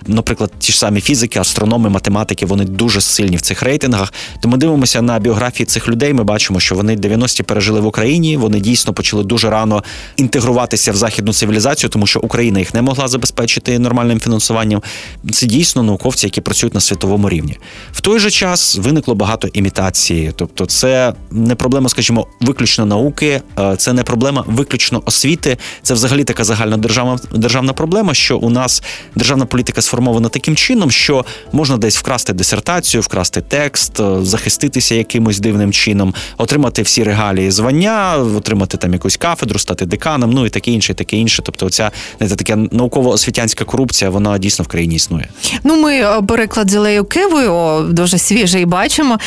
наприклад, 0.06 0.50
ті 0.58 0.72
ж 0.72 0.78
самі 0.78 1.00
фізики, 1.00 1.38
астрономи, 1.38 1.88
математики, 1.88 2.46
вони 2.46 2.64
дуже 2.64 3.00
сильні 3.00 3.36
в 3.36 3.40
цих 3.40 3.62
рейтингах. 3.62 4.12
То 4.40 4.48
ми 4.48 4.56
дивимося 4.56 5.02
на 5.02 5.18
біографії 5.18 5.66
цих 5.66 5.88
людей. 5.88 6.14
Ми 6.14 6.24
бачимо, 6.24 6.60
що 6.60 6.74
вони 6.74 6.96
90-ті 6.96 7.42
пережили 7.42 7.80
в 7.80 7.86
Україні. 7.86 8.36
Вони 8.36 8.60
дійсно 8.60 8.92
почали 8.92 9.24
дуже 9.24 9.50
рано 9.50 9.84
інтегруватися 10.16 10.92
в 10.92 10.96
західну 10.96 11.32
цивілізацію, 11.32 11.90
тому 11.90 12.06
що 12.06 12.20
Україна 12.20 12.58
їх 12.58 12.74
не 12.74 12.82
могла 12.82 13.08
забезпечити 13.08 13.78
нормальним 13.78 14.20
фінансуванням. 14.20 14.82
Це 15.32 15.46
дійсно 15.46 15.82
науковці, 15.82 16.26
які 16.26 16.40
працюють 16.40 16.74
на 16.74 16.80
світовому 16.80 17.28
рівні. 17.28 17.58
В 17.92 18.00
той 18.00 18.18
же 18.18 18.30
час 18.30 18.76
виникло 18.76 19.14
багато 19.14 19.43
імітації, 19.52 20.32
тобто, 20.36 20.66
це 20.66 21.12
не 21.30 21.54
проблема, 21.54 21.88
скажімо, 21.88 22.26
виключно 22.40 22.86
науки, 22.86 23.42
е, 23.58 23.76
це 23.76 23.92
не 23.92 24.02
проблема 24.02 24.44
виключно 24.46 25.02
освіти. 25.06 25.56
Це 25.82 25.94
взагалі 25.94 26.24
така 26.24 26.44
загальна 26.44 26.76
державна 26.76 27.18
державна 27.32 27.72
проблема, 27.72 28.14
що 28.14 28.38
у 28.38 28.50
нас 28.50 28.82
державна 29.14 29.44
політика 29.46 29.82
сформована 29.82 30.28
таким 30.28 30.56
чином, 30.56 30.90
що 30.90 31.24
можна 31.52 31.76
десь 31.76 31.96
вкрасти 31.96 32.32
дисертацію, 32.32 33.00
вкрасти 33.00 33.40
текст, 33.40 34.00
е, 34.00 34.24
захиститися 34.24 34.94
якимось 34.94 35.40
дивним 35.40 35.72
чином, 35.72 36.14
отримати 36.38 36.82
всі 36.82 37.04
регалії 37.04 37.50
звання, 37.50 38.16
отримати 38.16 38.76
там 38.76 38.92
якусь 38.92 39.16
кафедру, 39.16 39.58
стати 39.58 39.86
деканом, 39.86 40.30
ну 40.30 40.46
і 40.46 40.50
таке 40.50 40.70
інше, 40.70 40.92
і 40.92 40.94
таке 40.94 41.16
інше. 41.16 41.42
Тобто, 41.44 41.70
ця 41.70 41.90
знаєте, 42.18 42.44
така 42.44 42.56
науково-освітянська 42.56 43.64
корупція, 43.64 44.10
вона 44.10 44.38
дійсно 44.38 44.62
в 44.64 44.68
країні 44.68 44.96
існує. 44.96 45.28
Ну, 45.64 45.76
ми 45.82 45.94
е, 45.94 46.22
приклад 46.28 46.70
з 46.70 46.74
Ілею 46.74 47.04
Кивою 47.04 47.82
дуже 47.92 48.18
свіжий 48.18 48.66
бачимо. 48.66 49.18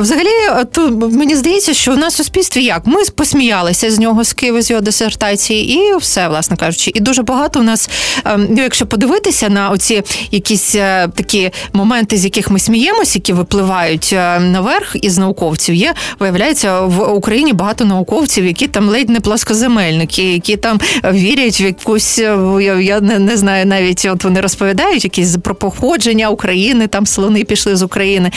Взагалі, 0.00 0.64
то 0.72 0.90
мені 0.90 1.36
здається, 1.36 1.74
що 1.74 1.92
в 1.92 1.98
нас 1.98 2.14
в 2.14 2.16
суспільстві 2.16 2.64
як 2.64 2.86
ми 2.86 3.02
посміялися 3.14 3.90
з 3.90 3.98
нього 3.98 4.24
з 4.24 4.32
Києва, 4.32 4.62
з 4.62 4.70
його 4.70 4.82
дисертації, 4.82 5.74
і 5.74 5.96
все, 5.96 6.28
власне 6.28 6.56
кажучи, 6.56 6.92
і 6.94 7.00
дуже 7.00 7.22
багато 7.22 7.60
у 7.60 7.62
нас, 7.62 7.90
ем, 8.24 8.46
ну 8.50 8.62
якщо 8.62 8.86
подивитися 8.86 9.48
на 9.48 9.70
оці 9.70 10.02
якісь 10.30 10.74
е, 10.74 11.08
такі 11.14 11.50
моменти, 11.72 12.16
з 12.16 12.24
яких 12.24 12.50
ми 12.50 12.58
сміємося, 12.58 13.18
які 13.18 13.32
випливають 13.32 14.10
е, 14.12 14.40
наверх 14.40 14.96
із 15.02 15.18
науковців, 15.18 15.74
є 15.74 15.94
виявляється 16.18 16.80
в 16.80 17.12
Україні 17.12 17.52
багато 17.52 17.84
науковців, 17.84 18.46
які 18.46 18.66
там 18.66 18.88
ледь 18.88 19.10
не 19.10 19.20
плоскоземельники, 19.20 20.32
які 20.32 20.56
там 20.56 20.80
вірять 21.04 21.60
в 21.60 21.62
якусь 21.62 22.18
е, 22.18 22.36
я 22.80 23.00
не, 23.00 23.18
не 23.18 23.36
знаю, 23.36 23.66
навіть 23.66 24.08
от 24.12 24.24
вони 24.24 24.40
розповідають 24.40 25.04
якісь 25.04 25.36
про 25.36 25.54
походження 25.54 26.28
України, 26.28 26.86
там 26.86 27.06
слони 27.06 27.44
пішли 27.44 27.76
з 27.76 27.82
України. 27.82 28.30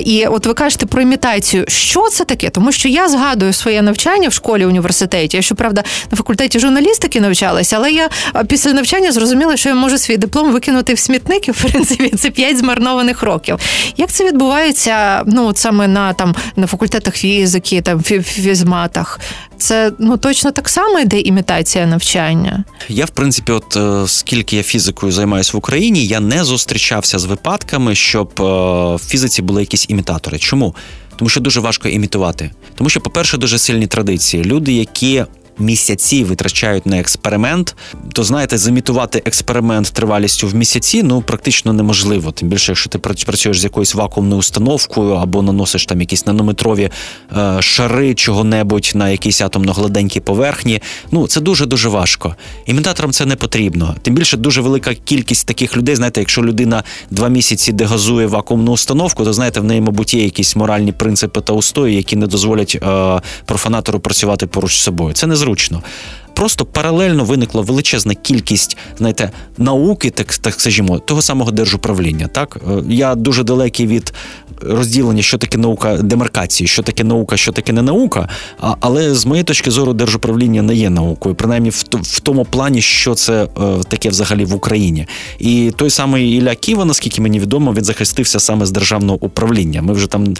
І 0.00 0.26
от 0.28 0.46
ви 0.46 0.54
кажете 0.54 0.86
про 0.86 1.02
імітацію. 1.02 1.64
Що 1.68 2.08
це 2.08 2.24
таке? 2.24 2.50
Тому 2.50 2.72
що 2.72 2.88
я 2.88 3.08
згадую 3.08 3.52
своє 3.52 3.82
навчання 3.82 4.28
в 4.28 4.32
школі 4.32 4.64
університеті. 4.64 5.36
Я 5.36 5.42
щоправда 5.42 5.84
на 6.10 6.16
факультеті 6.16 6.58
журналістики 6.58 7.20
навчалася, 7.20 7.76
але 7.76 7.92
я 7.92 8.08
після 8.48 8.72
навчання 8.72 9.12
зрозуміла, 9.12 9.56
що 9.56 9.68
я 9.68 9.74
можу 9.74 9.98
свій 9.98 10.16
диплом 10.16 10.52
викинути 10.52 10.94
в 10.94 10.98
смітник, 10.98 11.48
і 11.48 11.50
в 11.52 11.64
принципі 11.64 12.08
це 12.16 12.30
п'ять 12.30 12.58
змарнованих 12.58 13.22
років. 13.22 13.58
Як 13.96 14.10
це 14.10 14.24
відбувається? 14.24 15.22
Ну 15.26 15.46
от 15.46 15.58
саме 15.58 15.88
на 15.88 16.12
там 16.12 16.34
на 16.56 16.66
факультетах 16.66 17.14
фізики, 17.14 17.80
там 17.80 18.02
фізматах? 18.02 19.20
Це 19.58 19.92
ну 19.98 20.16
точно 20.16 20.50
так 20.50 20.68
само 20.68 21.00
йде 21.00 21.20
імітація 21.20 21.86
навчання. 21.86 22.64
Я, 22.88 23.04
в 23.04 23.10
принципі, 23.10 23.52
от 23.52 23.76
е, 23.76 24.08
скільки 24.08 24.56
я 24.56 24.62
фізикою 24.62 25.12
займаюся 25.12 25.50
в 25.54 25.56
Україні, 25.56 26.06
я 26.06 26.20
не 26.20 26.44
зустрічався 26.44 27.18
з 27.18 27.24
випадками, 27.24 27.94
щоб 27.94 28.32
е, 28.40 28.42
в 28.94 29.00
фізиці 29.08 29.42
були 29.42 29.62
якісь 29.62 29.86
імітатори. 29.88 30.38
Чому? 30.38 30.74
Тому 31.16 31.28
що 31.28 31.40
дуже 31.40 31.60
важко 31.60 31.88
імітувати. 31.88 32.50
Тому 32.74 32.90
що, 32.90 33.00
по-перше, 33.00 33.36
дуже 33.36 33.58
сильні 33.58 33.86
традиції. 33.86 34.44
Люди, 34.44 34.72
які 34.72 35.24
місяці 35.60 36.24
витрачають 36.24 36.86
на 36.86 36.98
експеримент, 36.98 37.76
то 38.12 38.24
знаєте, 38.24 38.58
замітувати 38.58 39.22
експеримент 39.24 39.92
тривалістю 39.92 40.48
в 40.48 40.54
місяці 40.54 41.02
ну 41.02 41.22
практично 41.22 41.72
неможливо. 41.72 42.32
Тим 42.32 42.48
більше, 42.48 42.72
якщо 42.72 42.90
ти 42.90 42.98
працюєш 42.98 43.60
з 43.60 43.64
якоюсь 43.64 43.94
вакуумною 43.94 44.38
установкою 44.38 45.12
або 45.12 45.42
наносиш 45.42 45.86
там 45.86 46.00
якісь 46.00 46.26
нанометрові 46.26 46.90
е, 47.36 47.62
шари 47.62 48.14
чого-небудь 48.14 48.92
на 48.94 49.10
якійсь 49.10 49.42
атомно-гладенькій 49.42 50.20
поверхні. 50.20 50.80
Ну 51.12 51.26
це 51.26 51.40
дуже 51.40 51.66
дуже 51.66 51.88
важко. 51.88 52.36
Імітаторам 52.66 53.12
це 53.12 53.26
не 53.26 53.36
потрібно. 53.36 53.94
Тим 54.02 54.14
більше 54.14 54.36
дуже 54.36 54.60
велика 54.60 54.94
кількість 54.94 55.46
таких 55.46 55.76
людей. 55.76 55.96
Знаєте, 55.96 56.20
якщо 56.20 56.42
людина 56.42 56.84
два 57.10 57.28
місяці 57.28 57.72
дегазує 57.72 58.26
вакуумну 58.26 58.72
установку, 58.72 59.24
то 59.24 59.32
знаєте, 59.32 59.60
в 59.60 59.64
неї, 59.64 59.80
мабуть, 59.80 60.14
є 60.14 60.24
якісь 60.24 60.56
моральні 60.56 60.92
принципи 60.92 61.40
та 61.40 61.52
устої, 61.52 61.96
які 61.96 62.16
не 62.16 62.26
дозволять 62.26 62.78
е, 62.82 63.20
профанатору 63.44 64.00
працювати 64.00 64.46
поруч 64.46 64.78
з 64.78 64.82
собою. 64.82 65.14
Це 65.14 65.26
не 65.26 65.36
зручно 65.48 65.82
просто 66.38 66.64
паралельно 66.64 67.24
виникла 67.24 67.62
величезна 67.62 68.14
кількість, 68.14 68.76
знаєте, 68.98 69.30
науки, 69.56 70.10
так 70.10 70.34
так 70.34 70.54
скажімо, 70.60 70.98
того 70.98 71.22
самого 71.22 71.50
держуправління. 71.50 72.28
Так 72.32 72.56
е, 72.68 72.82
я 72.88 73.14
дуже 73.14 73.44
далекий 73.44 73.86
від 73.86 74.12
розділення, 74.60 75.22
що 75.22 75.38
таке 75.38 75.58
наука 75.58 75.96
демаркації, 75.96 76.68
що 76.68 76.82
таке 76.82 77.04
наука, 77.04 77.36
що 77.36 77.52
таке 77.52 77.72
не 77.72 77.82
наука. 77.82 78.28
Але 78.80 79.14
з 79.14 79.26
моєї 79.26 79.44
точки 79.44 79.70
зору, 79.70 79.92
держуправління 79.92 80.62
не 80.62 80.74
є 80.74 80.90
наукою, 80.90 81.34
принаймні 81.34 81.70
в, 81.70 81.84
в 81.92 82.20
тому 82.20 82.44
плані, 82.44 82.82
що 82.82 83.14
це 83.14 83.44
е, 83.44 83.48
таке 83.88 84.08
взагалі 84.08 84.44
в 84.44 84.54
Україні. 84.54 85.06
І 85.38 85.72
той 85.76 85.90
самий 85.90 86.32
Ілля 86.32 86.54
Ківа, 86.54 86.84
наскільки 86.84 87.22
мені 87.22 87.40
відомо, 87.40 87.72
він 87.72 87.84
захистився 87.84 88.40
саме 88.40 88.66
з 88.66 88.70
державного 88.70 89.18
управління. 89.20 89.82
Ми 89.82 89.92
вже 89.92 90.06
там, 90.06 90.34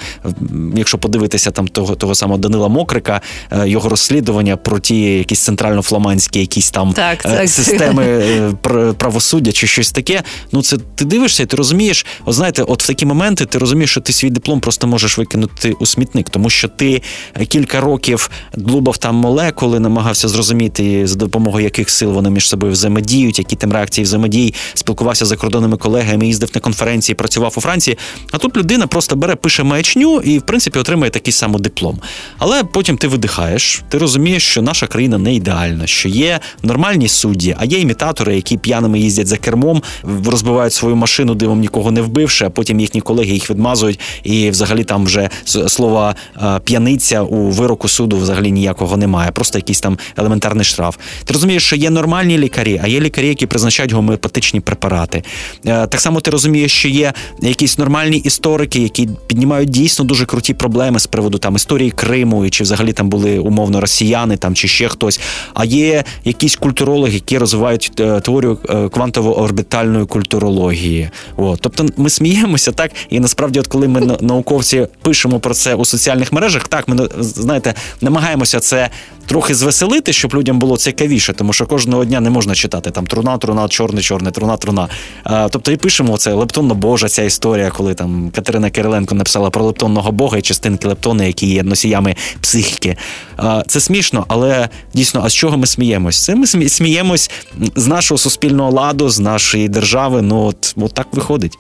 якщо 0.75 0.99
подивитися 0.99 1.51
там 1.51 1.69
того 1.69 1.95
того 1.95 2.15
самого 2.15 2.39
Данила 2.39 2.69
Мокрика, 2.69 3.21
е, 3.51 3.69
його 3.69 3.89
розслідування 3.89 4.57
про 4.57 4.79
ті 4.79 5.01
якісь 5.01 5.41
центрально 5.41 5.83
фламандські 5.89 6.41
якісь 6.41 6.71
там 6.71 6.93
так, 6.93 7.27
е, 7.27 7.29
так. 7.29 7.49
системи 7.49 8.05
е, 8.05 8.53
правосуддя 8.99 9.53
чи 9.53 9.67
щось 9.67 9.93
таке. 9.93 10.23
Ну 10.53 10.63
це 10.63 10.77
ти 10.95 11.05
дивишся, 11.05 11.43
і 11.43 11.47
ти 11.47 11.57
розумієш, 11.57 12.07
от 12.25 12.35
знаєте, 12.35 12.63
от 12.63 12.83
в 12.83 12.87
такі 12.87 13.07
моменти 13.07 13.47
ти 13.47 13.59
розумієш, 13.59 13.91
що 13.91 14.01
ти 14.01 14.13
свій 14.13 14.31
диплом 14.31 14.61
просто 14.61 14.87
можеш 14.87 15.19
викинути 15.19 15.73
у 15.73 15.87
смітник, 15.87 16.31
тому 16.31 16.51
що 16.51 16.69
ти 16.69 17.03
е, 17.35 17.45
кілька 17.45 17.81
років 17.81 18.31
длубав 18.57 18.99
там 18.99 19.15
молекули, 19.15 19.81
намагався 19.81 20.29
зрозуміти 20.29 21.07
за 21.07 21.15
допомогою 21.17 21.65
яких 21.65 21.91
сил 21.91 22.13
вони 22.13 22.31
між 22.31 22.49
собою 22.49 22.73
взаємодіють, 22.73 23.39
які 23.39 23.57
там 23.57 23.73
реакції 23.73 24.05
взаємодій, 24.05 24.55
спілкувався 24.75 25.25
з 25.25 25.29
закордонними 25.29 25.77
колегами, 25.77 26.27
їздив 26.27 26.51
на 26.55 26.61
конференції, 26.61 27.17
працював 27.17 27.55
у 27.57 27.61
Франції. 27.61 27.99
А 28.33 28.39
тут 28.39 28.57
людина 28.57 28.87
просто 28.87 29.17
бере, 29.17 29.35
пише 29.35 29.63
маячню 29.63 30.21
і, 30.21 30.39
в 30.39 30.43
принципі, 30.43 30.79
отримує 30.79 31.11
такий 31.11 31.33
самий 31.33 31.61
диплом. 31.61 32.01
Але 32.39 32.65
потім 32.65 32.97
ти 32.97 33.09
видихаєш, 33.09 33.83
ти 33.89 33.99
розумієш, 33.99 34.43
що 34.43 34.63
наша 34.63 34.87
країна 34.87 35.19
не 35.19 35.35
ідеальна 35.35 35.78
нормально, 35.79 35.87
що 35.87 36.09
є 36.09 36.41
нормальні 36.63 37.09
судді, 37.09 37.57
а 37.59 37.65
є 37.65 37.79
імітатори, 37.81 38.37
які 38.37 38.57
п'яними 38.57 38.99
їздять 38.99 39.27
за 39.27 39.37
кермом, 39.37 39.83
розбивають 40.27 40.73
свою 40.73 40.97
машину, 40.97 41.35
дивом 41.35 41.61
нікого 41.61 41.91
не 41.91 42.03
вбивши, 42.03 42.45
а 42.45 42.51
потім 42.51 42.81
їхні 42.81 43.01
колеги 43.01 43.33
їх 43.33 43.51
відмазують, 43.51 44.01
і 44.23 44.51
взагалі 44.51 44.85
там 44.85 45.05
вже 45.05 45.31
слова 45.69 46.15
п'яниця 46.65 47.23
у 47.23 47.51
вироку 47.51 47.89
суду 47.89 48.19
взагалі 48.19 48.51
ніякого 48.51 48.97
немає. 48.97 49.31
Просто 49.31 49.59
якийсь 49.59 49.81
там 49.81 49.99
елементарний 50.17 50.65
штраф. 50.65 50.97
Ти 51.25 51.33
розумієш, 51.33 51.67
що 51.67 51.77
є 51.77 51.91
нормальні 51.91 52.39
лікарі, 52.39 52.81
а 52.83 52.87
є 52.87 53.01
лікарі, 53.01 53.29
які 53.29 53.47
призначають 53.47 53.93
гомеопатичні 53.93 54.61
препарати. 54.61 55.23
Е, 55.67 55.87
так 55.87 56.01
само 56.01 56.21
ти 56.21 56.31
розумієш, 56.31 56.73
що 56.73 56.89
є 56.89 57.13
якісь 57.43 57.79
нормальні 57.79 58.17
історики, 58.17 58.79
які 58.79 59.09
піднімають 59.27 59.71
дійсно 59.71 60.05
дуже 60.05 60.27
круті 60.27 60.55
проблеми 60.55 60.99
з 60.99 61.07
приводу 61.07 61.39
там 61.39 61.57
історії 61.57 61.91
Криму, 61.91 62.51
чи 62.51 62.63
взагалі 62.63 62.93
там 62.93 63.09
були 63.09 63.39
умовно 63.39 63.81
росіяни, 63.81 64.37
там 64.37 64.55
чи 64.55 64.69
ще 64.69 64.89
хтось. 64.89 65.21
А 65.59 65.65
є 65.65 66.05
якісь 66.25 66.57
культурологи, 66.57 67.13
які 67.13 67.39
розвивають 67.39 67.93
е, 68.01 68.21
теорію 68.21 68.59
е, 68.69 68.75
квантово-орбітальної 68.75 70.07
культурології. 70.07 71.11
От. 71.37 71.59
Тобто 71.61 71.87
ми 71.97 72.11
сміємося 72.11 72.73
так, 72.73 72.91
і 73.11 73.21
насправді, 73.21 73.61
от 73.61 73.67
коли 73.67 73.89
ми 73.89 74.01
науковці 74.21 74.87
пишемо 75.03 75.41
про 75.41 75.55
це 75.55 75.75
у 75.75 75.85
соціальних 75.85 76.33
мережах, 76.33 76.69
так 76.69 76.89
ми 76.89 77.09
знаєте, 77.19 77.75
намагаємося 78.01 78.61
це 78.61 78.91
трохи 79.29 79.55
звеселити, 79.55 80.13
щоб 80.13 80.35
людям 80.35 80.59
було 80.59 80.77
цікавіше, 80.77 81.33
тому 81.33 81.53
що 81.53 81.67
кожного 81.67 82.05
дня 82.05 82.21
не 82.21 82.31
можна 82.31 82.55
читати 82.55 82.91
там 82.91 83.07
труна, 83.07 83.39
труна, 83.39 83.69
чорне, 83.69 84.01
чорне, 84.01 84.31
труна, 84.31 84.57
труна. 84.57 84.89
А, 85.25 85.49
Тобто 85.49 85.73
і 85.73 85.77
пишемо 85.77 86.17
це 86.17 86.33
лептонно 86.33 86.75
Божа, 86.75 87.09
ця 87.09 87.23
історія, 87.23 87.71
коли 87.71 87.95
там 87.95 88.31
Катерина 88.35 88.71
Кириленко 88.71 89.15
написала 89.15 89.51
про 89.51 89.65
лептонного 89.65 90.13
Бога 90.13 90.39
і 90.39 90.43
частинки 90.43 90.89
лептони, 90.89 91.27
які 91.27 91.47
є 91.47 91.63
носіями 91.63 92.17
психіки. 92.41 92.97
А, 93.37 93.63
Це 93.69 93.81
смішно, 93.81 94.25
але 94.29 94.69
дійсно, 94.95 95.23
а 95.25 95.29
з 95.29 95.35
чого 95.35 95.59
ми 95.59 95.67
сміємось? 95.67 96.25
Це 96.25 96.35
ми 96.35 96.47
сміємось 96.69 97.31
з 97.77 97.87
нашого 97.87 98.19
суспільного 98.19 98.71
ладу, 98.71 99.09
з 99.09 99.21
нашої 99.21 99.69
держави. 99.69 100.23
Ну 100.23 100.45
от, 100.45 100.75
от 100.77 100.95
так 100.95 101.07
виходить. 101.13 101.59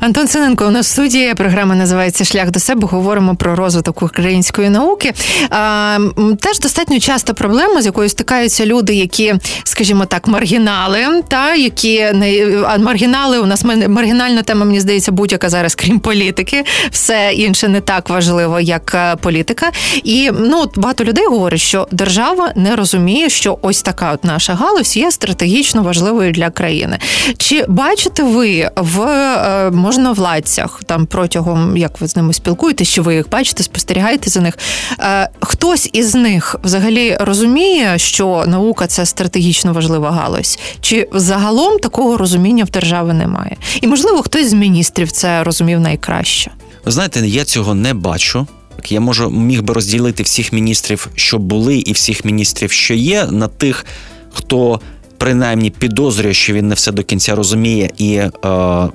Антон 0.00 0.28
Синенко 0.28 0.66
у 0.66 0.70
нас 0.70 0.86
в 0.86 0.90
студії. 0.90 1.34
Програма 1.34 1.74
називається 1.74 2.24
Шлях 2.24 2.50
до 2.50 2.60
себе. 2.60 2.88
Говоримо 2.90 3.36
про 3.36 3.56
розвиток 3.56 4.02
української 4.02 4.70
науки. 4.70 5.12
А, 5.50 5.98
Теж 6.40 6.58
достатньо 6.58 6.93
достатньо 6.94 7.14
часто 7.14 7.34
проблема, 7.34 7.82
з 7.82 7.86
якою 7.86 8.08
стикаються 8.08 8.66
люди, 8.66 8.94
які, 8.94 9.34
скажімо 9.64 10.04
так, 10.04 10.28
маргінали, 10.28 11.22
та 11.28 11.54
які 11.54 12.10
не 12.14 12.62
а 12.66 12.78
маргінали 12.78 13.38
у 13.38 13.46
нас 13.46 13.64
маргінальна 13.88 14.42
тема, 14.42 14.64
мені 14.64 14.80
здається, 14.80 15.12
будь-яка 15.12 15.48
зараз, 15.48 15.74
крім 15.74 16.00
політики, 16.00 16.64
все 16.90 17.32
інше 17.34 17.68
не 17.68 17.80
так 17.80 18.08
важливо, 18.08 18.60
як 18.60 18.92
е, 18.94 19.16
політика. 19.16 19.70
І 20.04 20.30
ну 20.40 20.70
багато 20.76 21.04
людей 21.04 21.26
говорять, 21.26 21.60
що 21.60 21.88
держава 21.90 22.52
не 22.56 22.76
розуміє, 22.76 23.30
що 23.30 23.58
ось 23.62 23.82
така 23.82 24.12
от 24.12 24.24
наша 24.24 24.54
галузь 24.54 24.96
є 24.96 25.10
стратегічно 25.10 25.82
важливою 25.82 26.32
для 26.32 26.50
країни. 26.50 26.98
Чи 27.38 27.64
бачите 27.68 28.22
ви 28.22 28.70
в 28.76 29.00
е, 29.00 29.70
можновладцях 29.70 30.80
там 30.86 31.06
протягом 31.06 31.76
як 31.76 32.00
ви 32.00 32.06
з 32.06 32.16
ними 32.16 32.32
спілкуєтесь, 32.32 32.88
чи 32.88 33.00
ви 33.00 33.14
їх 33.14 33.30
бачите, 33.30 33.62
спостерігаєте 33.62 34.30
за 34.30 34.40
них? 34.40 34.58
Е, 35.00 35.28
хтось 35.40 35.90
із 35.92 36.14
них 36.14 36.56
взагалі 36.64 36.83
взагалі 36.84 37.16
розуміє, 37.20 37.98
що 37.98 38.44
наука 38.46 38.86
це 38.86 39.06
стратегічно 39.06 39.72
важлива 39.72 40.10
галузь, 40.10 40.58
чи 40.80 41.08
загалом 41.12 41.78
такого 41.78 42.16
розуміння 42.16 42.64
в 42.64 42.70
держави 42.70 43.14
немає? 43.14 43.56
І 43.80 43.86
можливо, 43.86 44.22
хтось 44.22 44.50
з 44.50 44.52
міністрів 44.52 45.12
це 45.12 45.44
розумів 45.44 45.80
найкраще. 45.80 46.50
Ви 46.84 46.92
знаєте, 46.92 47.26
я 47.26 47.44
цього 47.44 47.74
не 47.74 47.94
бачу. 47.94 48.46
Я 48.88 49.00
можу 49.00 49.30
міг 49.30 49.62
би 49.62 49.74
розділити 49.74 50.22
всіх 50.22 50.52
міністрів, 50.52 51.08
що 51.14 51.38
були, 51.38 51.76
і 51.76 51.92
всіх 51.92 52.24
міністрів, 52.24 52.72
що 52.72 52.94
є, 52.94 53.26
на 53.26 53.48
тих, 53.48 53.86
хто 54.32 54.80
принаймні 55.18 55.70
підозрює, 55.70 56.34
що 56.34 56.52
він 56.52 56.68
не 56.68 56.74
все 56.74 56.92
до 56.92 57.02
кінця 57.02 57.34
розуміє, 57.34 57.90
і 57.98 58.14
е, 58.14 58.30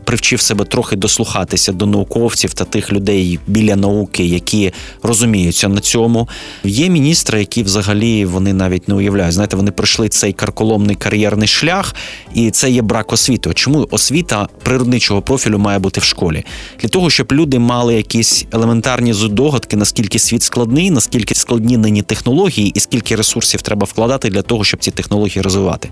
привчив 0.04 0.42
себе 0.42 0.66
трохи 0.66 0.96
дослухатися 0.96 1.72
до 1.72 1.86
науковців 1.86 2.54
та 2.54 2.66
тих 2.66 2.92
людей 2.92 3.40
біля 3.48 3.76
науки, 3.76 4.26
які 4.26 4.74
розуміються 5.04 5.68
на 5.68 5.80
цьому. 5.80 6.30
Є 6.64 6.90
міністри, 6.90 7.40
які 7.40 7.64
взагалі 7.64 8.26
вони 8.26 8.54
навіть 8.54 8.88
не 8.88 8.96
уявляють. 8.96 9.34
Знаєте, 9.34 9.56
вони 9.56 9.72
пройшли 9.72 10.10
цей 10.10 10.34
карколомний 10.34 10.96
кар'єрний 10.96 11.48
шлях, 11.48 11.96
і 12.34 12.52
це 12.52 12.72
є 12.72 12.82
брак 12.82 13.14
освіти. 13.14 13.52
Чому 13.54 13.88
освіта 13.92 14.48
природничого 14.64 15.22
профілю 15.22 15.58
має 15.58 15.80
бути 15.80 16.02
в 16.02 16.04
школі? 16.04 16.46
Для 16.82 16.90
того, 16.90 17.10
щоб 17.10 17.32
люди 17.32 17.60
мали 17.60 17.96
якісь 17.96 18.46
елементарні 18.52 19.14
здогадки, 19.14 19.78
наскільки 19.78 20.20
світ 20.20 20.44
складний, 20.44 20.92
наскільки 20.92 21.36
складні 21.36 21.78
нині 21.78 22.02
технології, 22.02 22.70
і 22.76 22.80
скільки 22.80 23.16
ресурсів 23.16 23.62
треба 23.62 23.86
вкладати 23.86 24.30
для 24.30 24.42
того, 24.42 24.64
щоб 24.64 24.80
ці 24.80 24.92
технології 24.92 25.42
розвивати. 25.42 25.90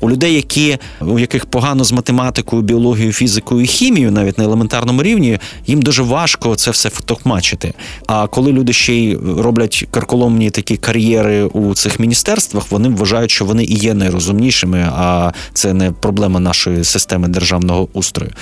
У 0.00 0.10
людей, 0.10 0.34
які 0.34 0.78
у 1.00 1.18
яких 1.18 1.46
погано 1.46 1.84
з 1.84 1.92
математикою, 1.92 2.62
біологією, 2.62 3.12
фізикою 3.12 3.60
і 3.60 3.66
хімією, 3.66 4.12
навіть 4.12 4.38
на 4.38 4.44
елементарному 4.44 5.02
рівні, 5.02 5.38
їм 5.66 5.82
дуже 5.82 6.02
важко 6.02 6.56
це 6.56 6.70
все 6.70 6.88
втокмачити. 6.88 7.74
А 8.06 8.26
коли 8.26 8.52
люди 8.52 8.72
ще 8.72 8.94
й 8.94 9.18
роблять 9.38 9.86
карколомні 9.90 10.50
такі 10.50 10.76
кар'єри 10.76 11.44
у 11.44 11.74
цих 11.74 12.00
міністерствах, 12.00 12.70
вони 12.70 12.88
вважають, 12.88 13.30
що 13.30 13.44
вони 13.44 13.64
і 13.64 13.74
є 13.74 13.94
найрозумнішими, 13.94 14.88
а 14.96 15.32
це 15.52 15.74
не 15.74 15.92
проблема 15.92 16.40
нашої 16.40 16.84
системи 16.84 17.28
державного 17.28 17.88
устрою. 17.92 18.32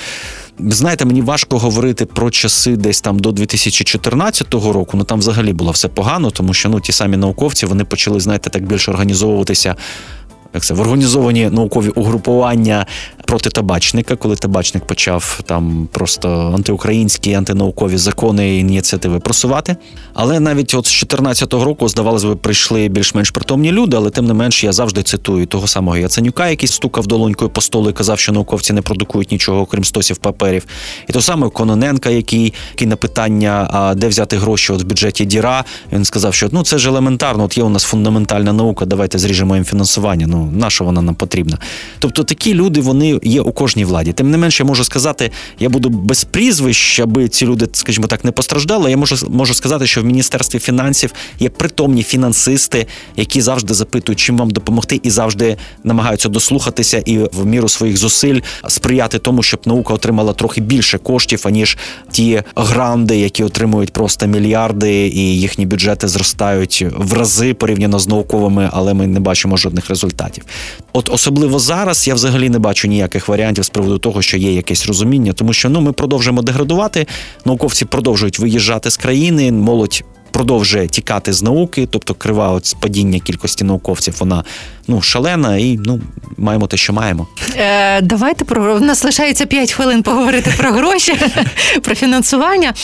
Знаєте, 0.58 1.04
мені 1.04 1.22
важко 1.22 1.58
говорити 1.58 2.06
про 2.06 2.30
часи 2.30 2.76
десь 2.76 3.00
там 3.00 3.18
до 3.18 3.32
2014 3.32 4.54
року. 4.54 4.96
Ну 4.96 5.04
там 5.04 5.18
взагалі 5.18 5.52
було 5.52 5.70
все 5.70 5.88
погано, 5.88 6.30
тому 6.30 6.54
що 6.54 6.68
ну 6.68 6.80
ті 6.80 6.92
самі 6.92 7.16
науковці 7.16 7.66
вони 7.66 7.84
почали, 7.84 8.20
знаєте, 8.20 8.50
так 8.50 8.66
більше 8.66 8.90
організовуватися 8.90 9.76
як 10.54 10.62
це 10.62 10.74
в 10.74 10.80
організовані 10.80 11.50
наукові 11.50 11.88
угрупування 11.88 12.86
проти 13.26 13.50
табачника, 13.50 14.16
коли 14.16 14.36
табачник 14.36 14.86
почав 14.86 15.40
там 15.46 15.88
просто 15.92 16.52
антиукраїнські 16.54 17.34
антинаукові 17.34 17.96
закони 17.96 18.56
і 18.56 18.58
ініціативи 18.58 19.20
просувати. 19.20 19.76
Але 20.14 20.40
навіть 20.40 20.74
от 20.74 20.86
з 20.86 20.90
2014 20.90 21.52
року, 21.52 21.88
здавалося 21.88 22.28
б, 22.28 22.36
прийшли 22.36 22.88
більш-менш 22.88 23.30
притомні 23.30 23.72
люди, 23.72 23.96
але 23.96 24.10
тим 24.10 24.26
не 24.26 24.34
менш 24.34 24.64
я 24.64 24.72
завжди 24.72 25.02
цитую 25.02 25.46
того 25.46 25.66
самого 25.66 25.96
Яценюка, 25.96 26.48
який 26.48 26.68
стукав 26.68 27.06
долонькою 27.06 27.50
по 27.50 27.60
столу 27.60 27.90
і 27.90 27.92
казав, 27.92 28.18
що 28.18 28.32
науковці 28.32 28.72
не 28.72 28.82
продукують 28.82 29.32
нічого, 29.32 29.60
окрім 29.60 29.84
стосів 29.84 30.16
паперів. 30.16 30.66
І 31.08 31.12
того 31.12 31.22
самого 31.22 31.50
Кононенка, 31.50 32.10
який 32.10 32.54
який 32.70 32.88
на 32.88 32.96
питання, 32.96 33.68
а 33.72 33.94
де 33.94 34.08
взяти 34.08 34.36
гроші 34.36 34.72
от 34.72 34.82
в 34.82 34.86
бюджеті 34.86 35.24
Діра, 35.24 35.64
він 35.92 36.04
сказав, 36.04 36.34
що 36.34 36.48
ну 36.52 36.62
це 36.62 36.78
ж 36.78 36.88
елементарно, 36.88 37.44
от 37.44 37.58
є 37.58 37.64
у 37.64 37.68
нас 37.68 37.84
фундаментальна 37.84 38.52
наука, 38.52 38.84
давайте 38.84 39.18
зріжемо 39.18 39.54
їм 39.54 39.64
фінансування. 39.64 40.26
Ну 40.26 40.52
на 40.56 40.70
що 40.70 40.84
вона 40.84 41.02
нам 41.02 41.14
потрібна? 41.14 41.58
Тобто 41.98 42.24
такі 42.24 42.54
люди 42.54 42.80
вони 42.80 43.13
є 43.22 43.40
у 43.40 43.52
кожній 43.52 43.84
владі. 43.84 44.12
Тим 44.12 44.30
не 44.30 44.38
менше, 44.38 44.62
я 44.62 44.68
можу 44.68 44.84
сказати, 44.84 45.30
я 45.58 45.68
буду 45.68 45.88
без 45.88 46.24
прізвищ, 46.24 47.00
аби 47.00 47.28
ці 47.28 47.46
люди, 47.46 47.68
скажімо 47.72 48.06
так, 48.06 48.24
не 48.24 48.32
постраждали. 48.32 48.90
Я 48.90 48.96
можу 48.96 49.28
можу 49.28 49.54
сказати, 49.54 49.86
що 49.86 50.00
в 50.00 50.04
міністерстві 50.04 50.58
фінансів 50.58 51.12
є 51.40 51.48
притомні 51.48 52.02
фінансисти, 52.02 52.86
які 53.16 53.40
завжди 53.40 53.74
запитують, 53.74 54.18
чим 54.18 54.38
вам 54.38 54.50
допомогти, 54.50 55.00
і 55.02 55.10
завжди 55.10 55.56
намагаються 55.84 56.28
дослухатися 56.28 56.98
і 56.98 57.18
в 57.18 57.46
міру 57.46 57.68
своїх 57.68 57.96
зусиль 57.96 58.40
сприяти 58.68 59.18
тому, 59.18 59.42
щоб 59.42 59.60
наука 59.66 59.94
отримала 59.94 60.32
трохи 60.32 60.60
більше 60.60 60.98
коштів, 60.98 61.42
аніж 61.44 61.78
ті 62.10 62.42
гранди, 62.56 63.16
які 63.16 63.44
отримують 63.44 63.92
просто 63.92 64.26
мільярди, 64.26 65.08
і 65.08 65.40
їхні 65.40 65.66
бюджети 65.66 66.08
зростають 66.08 66.84
в 66.96 67.12
рази 67.12 67.54
порівняно 67.54 67.98
з 67.98 68.08
науковими, 68.08 68.70
але 68.72 68.94
ми 68.94 69.06
не 69.06 69.20
бачимо 69.20 69.56
жодних 69.56 69.88
результатів. 69.88 70.44
От 70.96 71.08
особливо 71.12 71.58
зараз 71.58 72.08
я 72.08 72.14
взагалі 72.14 72.50
не 72.50 72.58
бачу 72.58 72.88
ніяких 72.88 73.28
варіантів 73.28 73.64
з 73.64 73.68
приводу 73.68 73.98
того, 73.98 74.22
що 74.22 74.36
є 74.36 74.52
якесь 74.52 74.86
розуміння, 74.86 75.32
тому 75.32 75.52
що 75.52 75.68
ну 75.68 75.80
ми 75.80 75.92
продовжуємо 75.92 76.42
деградувати. 76.42 77.06
Науковці 77.44 77.84
продовжують 77.84 78.38
виїжджати 78.38 78.90
з 78.90 78.96
країни, 78.96 79.52
молодь 79.52 80.04
продовжує 80.30 80.88
тікати 80.88 81.32
з 81.32 81.42
науки, 81.42 81.88
тобто 81.90 82.14
крива 82.14 82.50
от 82.50 82.66
спадіння 82.66 83.18
кількості 83.20 83.64
науковців, 83.64 84.16
вона 84.18 84.44
ну 84.88 85.02
шалена, 85.02 85.56
і 85.56 85.78
ну 85.84 86.00
маємо 86.38 86.66
те, 86.66 86.76
що 86.76 86.92
маємо. 86.92 87.26
Е, 87.56 88.00
Давайте 88.00 88.44
про 88.44 88.74
У 88.74 88.80
нас 88.80 89.04
лишається 89.04 89.46
5 89.46 89.72
хвилин 89.72 90.02
поговорити 90.02 90.54
про 90.56 90.70
гроші, 90.70 91.16
про 91.82 91.94
фінансування. 91.94 92.74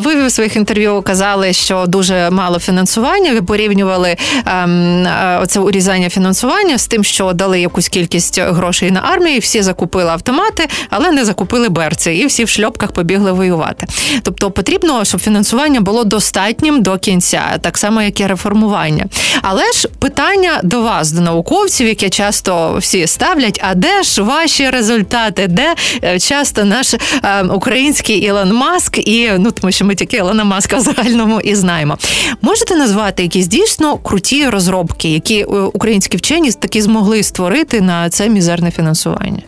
Ви 0.00 0.26
в 0.26 0.30
своїх 0.30 0.56
інтерв'ю 0.56 1.02
казали, 1.02 1.52
що 1.52 1.84
дуже 1.86 2.30
мало 2.30 2.58
фінансування. 2.58 3.32
Ви 3.32 3.42
порівнювали 3.42 4.16
ем, 4.46 5.06
е, 5.06 5.38
оце 5.42 5.60
урізання 5.60 6.10
фінансування 6.10 6.78
з 6.78 6.86
тим, 6.86 7.04
що 7.04 7.32
дали 7.32 7.60
якусь 7.60 7.88
кількість 7.88 8.40
грошей 8.40 8.90
на 8.90 9.00
армію. 9.00 9.40
Всі 9.40 9.62
закупили 9.62 10.10
автомати, 10.10 10.68
але 10.90 11.10
не 11.10 11.24
закупили 11.24 11.68
берці, 11.68 12.10
і 12.10 12.26
всі 12.26 12.44
в 12.44 12.48
шльопках 12.48 12.92
побігли 12.92 13.32
воювати. 13.32 13.86
Тобто 14.22 14.50
потрібно, 14.50 15.04
щоб 15.04 15.20
фінансування 15.20 15.80
було 15.80 16.04
достатнім 16.04 16.82
до 16.82 16.98
кінця, 16.98 17.42
так 17.60 17.78
само 17.78 18.02
як 18.02 18.20
і 18.20 18.26
реформування. 18.26 19.06
Але 19.42 19.62
ж 19.72 19.88
питання 19.98 20.60
до 20.62 20.82
вас, 20.82 21.12
до 21.12 21.20
науковців, 21.42 21.88
яке 21.88 22.10
часто 22.10 22.76
всі 22.78 23.06
ставлять. 23.06 23.60
А 23.62 23.74
де 23.74 24.02
ж 24.02 24.22
ваші 24.22 24.70
результати? 24.70 25.46
Де 25.48 25.74
е, 26.04 26.18
часто 26.18 26.64
наш 26.64 26.94
е, 26.94 27.42
український 27.42 28.18
Ілон 28.18 28.52
Маск 28.52 28.98
і 28.98 29.30
ну 29.38 29.50
тому, 29.50 29.72
що 29.72 29.84
ми 29.84 29.94
тільки 29.94 30.16
Ілона 30.16 30.44
Маска 30.44 30.76
в 30.76 30.80
загальному 30.80 31.40
і 31.40 31.54
знаємо. 31.54 31.98
Можете 32.42 32.76
назвати 32.76 33.22
якісь 33.22 33.46
дійсно 33.46 33.96
круті 33.96 34.48
розробки, 34.48 35.08
які 35.08 35.40
е, 35.40 35.44
українські 35.46 36.16
вчені 36.16 36.52
таки 36.52 36.82
змогли 36.82 37.22
створити 37.22 37.80
на 37.80 38.10
це 38.10 38.28
мізерне 38.28 38.70
фінансування? 38.70 39.42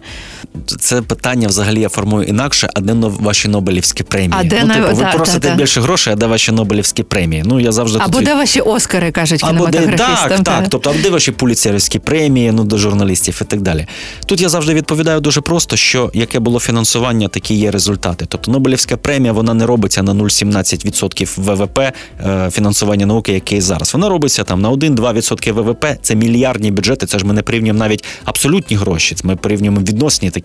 Це 0.79 1.03
питання 1.03 1.49
взагалі 1.49 1.81
я 1.81 1.88
формую 1.88 2.27
інакше, 2.27 2.69
а 2.75 2.81
де 2.81 2.93
ваші 2.93 3.49
Нобелівські 3.49 4.03
премії? 4.03 4.33
А 4.40 4.45
де 4.45 4.64
ну, 4.64 4.75
типу, 4.75 4.97
ви 4.97 5.03
да, 5.03 5.12
просите 5.12 5.49
да, 5.49 5.55
більше 5.55 5.81
грошей, 5.81 6.12
а 6.12 6.17
де 6.17 6.27
ваші 6.27 6.53
Нобелівські 6.53 7.03
премії? 7.03 7.43
Ну 7.47 7.61
я 7.61 7.73
завжди 7.73 7.99
або 8.03 8.19
тут... 8.19 8.25
де 8.25 8.35
ваші 8.35 8.61
Оскари 8.61 9.11
кажуть 9.11 9.40
кінематографістам. 9.40 10.29
Так, 10.29 10.43
так. 10.43 10.67
Тобто, 10.69 10.95
а 10.99 11.03
де 11.03 11.11
ваші 11.11 11.33
пуліцерівські 11.33 11.99
премії, 11.99 12.53
ну 12.53 12.64
до 12.64 12.79
журналістів 12.79 13.38
і 13.43 13.45
так 13.45 13.61
далі. 13.61 13.87
Тут 14.27 14.40
я 14.40 14.49
завжди 14.49 14.75
відповідаю 14.75 15.21
дуже 15.21 15.40
просто, 15.40 15.77
що 15.77 16.11
яке 16.14 16.38
було 16.38 16.61
фінансування, 16.61 17.29
такі 17.29 17.55
є 17.55 17.71
результати. 17.71 18.27
Тобто 18.29 18.53
Нобелівська 18.53 18.97
премія 18.97 19.33
вона 19.33 19.55
не 19.55 19.67
робиться 19.67 20.03
на 20.03 20.12
0,17% 20.12 21.29
ВВП 21.37 21.79
е, 21.79 22.51
фінансування 22.53 23.07
науки, 23.07 23.33
яке 23.33 23.61
зараз. 23.61 23.95
Вона 23.95 24.09
робиться 24.09 24.45
там 24.45 24.61
на 24.61 24.71
1-2% 24.71 25.53
ВВП. 25.53 25.87
Це 26.03 26.14
мільярдні 26.14 26.71
бюджети. 26.71 27.07
Це 27.07 27.19
ж 27.19 27.27
ми 27.27 27.35
не 27.35 27.43
порівнюємо 27.43 27.79
навіть 27.79 28.05
абсолютні 28.25 28.77
гроші. 28.77 29.17
Ми 29.23 29.37
порівнюємо 29.37 29.81
відносні 29.81 30.31
такі 30.31 30.43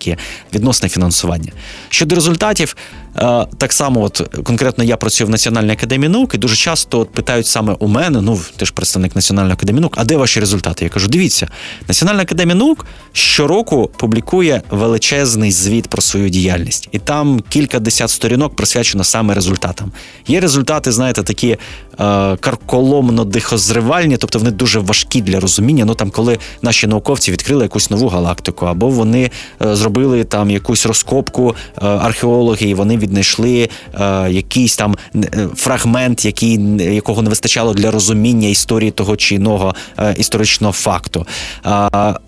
відносні 0.54 0.80
власне 0.80 0.88
фінансування. 0.88 1.52
Щодо 1.88 2.14
результатів, 2.14 2.76
е, 3.16 3.46
так 3.58 3.72
само, 3.72 4.02
от 4.02 4.42
конкретно 4.44 4.84
я 4.84 4.96
працюю 4.96 5.28
в 5.28 5.30
Національній 5.30 5.72
академії 5.72 6.08
наук 6.08 6.34
і 6.34 6.38
дуже 6.38 6.56
часто 6.56 7.00
от 7.00 7.12
питають 7.12 7.46
саме 7.46 7.76
у 7.78 7.88
мене, 7.88 8.20
ну 8.20 8.40
ти 8.56 8.66
ж 8.66 8.72
представник 8.72 9.16
Національної 9.16 9.52
академії 9.52 9.80
наук, 9.80 9.94
а 9.98 10.04
де 10.04 10.16
ваші 10.16 10.40
результати? 10.40 10.84
Я 10.84 10.90
кажу, 10.90 11.08
дивіться, 11.08 11.48
Національна 11.88 12.22
академія 12.22 12.54
наук 12.54 12.86
щороку 13.12 13.90
публікує 13.96 14.62
величезний 14.70 15.52
звіт 15.52 15.88
про 15.88 16.02
свою 16.02 16.28
діяльність, 16.28 16.88
і 16.92 16.98
там 16.98 17.40
кілька 17.48 17.78
десят 17.78 18.10
сторінок 18.10 18.56
присвячено 18.56 19.04
саме 19.04 19.34
результатам. 19.34 19.92
Є 20.26 20.40
результати, 20.40 20.92
знаєте, 20.92 21.22
такі 21.22 21.56
карколомно-дихозривальні, 22.00 24.16
тобто 24.16 24.38
вони 24.38 24.50
дуже 24.50 24.78
важкі 24.78 25.22
для 25.22 25.40
розуміння. 25.40 25.84
Ну 25.84 25.94
там, 25.94 26.10
коли 26.10 26.38
наші 26.62 26.86
науковці 26.86 27.32
відкрили 27.32 27.62
якусь 27.62 27.90
нову 27.90 28.08
галактику, 28.08 28.66
або 28.66 28.88
вони 28.88 29.30
е, 29.62 29.76
зробили 29.76 30.24
там 30.24 30.50
якусь 30.50 30.86
розкопку 30.86 31.54
е, 31.82 31.86
археологи, 31.86 32.66
і 32.66 32.74
вони 32.74 32.96
віднайшли 32.96 33.68
е, 34.00 34.30
якийсь 34.30 34.76
там 34.76 34.96
е, 35.14 35.48
фрагмент, 35.56 36.24
який 36.24 36.60
якого 36.94 37.22
не 37.22 37.30
вистачало 37.30 37.74
для 37.74 37.90
розуміння 37.90 38.48
історії 38.48 38.90
того 38.90 39.16
чи 39.16 39.34
іного 39.34 39.74
історичного 40.16 40.72
факту. 40.72 41.26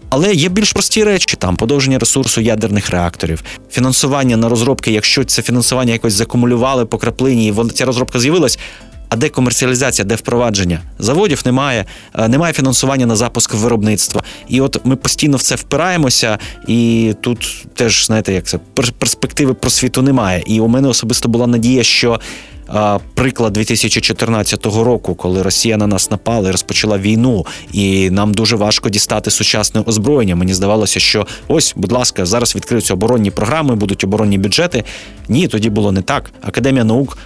Але 0.09 0.35
є 0.35 0.49
більш 0.49 0.73
прості 0.73 1.05
речі, 1.05 1.37
там 1.39 1.57
подовження 1.57 1.99
ресурсу 1.99 2.41
ядерних 2.41 2.91
реакторів, 2.91 3.43
фінансування 3.71 4.37
на 4.37 4.49
розробки, 4.49 4.93
якщо 4.93 5.25
це 5.25 5.43
фінансування 5.43 5.93
якось 5.93 6.13
закумулювали 6.13 6.87
по 6.87 6.99
краплині, 6.99 7.49
і 7.49 7.71
ця 7.71 7.85
розробка 7.85 8.19
з'явилась. 8.19 8.59
А 9.13 9.17
де 9.17 9.29
комерціалізація, 9.29 10.05
де 10.05 10.15
впровадження? 10.15 10.81
Заводів 10.99 11.43
немає, 11.45 11.85
е, 12.15 12.29
немає 12.29 12.53
фінансування 12.53 13.07
на 13.07 13.17
запуск 13.17 13.55
виробництва. 13.55 14.23
І 14.49 14.61
от 14.61 14.81
ми 14.85 14.97
постійно 14.97 15.37
в 15.37 15.43
це 15.43 15.55
впираємося, 15.55 16.39
і 16.67 17.13
тут 17.21 17.67
теж 17.75 18.07
знаєте, 18.07 18.33
як 18.33 18.45
це 18.45 18.59
перспективи 18.99 19.55
просвіту 19.55 20.03
немає. 20.03 20.43
І 20.47 20.61
у 20.61 20.69
мене 20.69 20.89
особисто 20.89 21.29
була 21.29 21.47
надія, 21.47 21.83
що 21.83 22.21
приклад 23.15 23.53
2014 23.53 24.67
року, 24.67 25.15
коли 25.15 25.43
Росія 25.43 25.77
на 25.77 25.87
нас 25.87 26.11
напала 26.11 26.49
і 26.49 26.53
розпочала 26.53 26.99
війну, 26.99 27.47
і 27.73 28.11
нам 28.11 28.35
дуже 28.35 28.57
важко 28.57 28.89
дістати 28.91 29.31
сучасне 29.31 29.83
озброєння. 29.87 30.37
Мені 30.37 30.55
здавалося, 30.55 31.01
що 31.01 31.27
ось, 31.49 31.75
будь 31.77 31.93
ласка, 31.93 32.27
зараз 32.27 32.57
відкриються 32.57 32.95
оборонні 32.95 33.31
програми, 33.31 33.75
будуть 33.75 34.05
оборонні 34.05 34.39
бюджети. 34.39 34.85
Ні, 35.29 35.49
тоді 35.49 35.71
було 35.71 35.93
не 35.93 36.03
так. 36.03 36.31
Академія 36.43 36.85
наук 36.85 37.19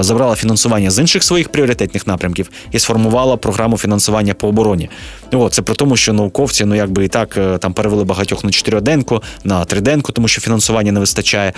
забрала 0.00 0.34
фінансування 0.34 0.90
з 0.90 0.98
інших 0.98 1.22
своїх 1.22 1.48
пріоритетних 1.48 2.06
напрямків 2.06 2.50
і 2.72 2.78
сформувала 2.78 3.36
програму 3.36 3.78
фінансування 3.78 4.34
по 4.34 4.48
обороні. 4.48 4.90
О, 5.32 5.48
це 5.48 5.62
при 5.62 5.74
тому, 5.74 5.96
що 5.96 6.12
науковці 6.12 6.64
ну 6.64 6.74
якби 6.74 7.04
і 7.04 7.08
так 7.08 7.36
е, 7.36 7.58
там 7.58 7.72
перевели 7.72 8.04
багатьох 8.04 8.44
на 8.44 8.50
чотириденку, 8.50 9.22
на 9.44 9.64
триденку, 9.64 10.12
тому 10.12 10.28
що 10.28 10.40
фінансування 10.40 10.92
не 10.92 11.00
вистачає. 11.00 11.52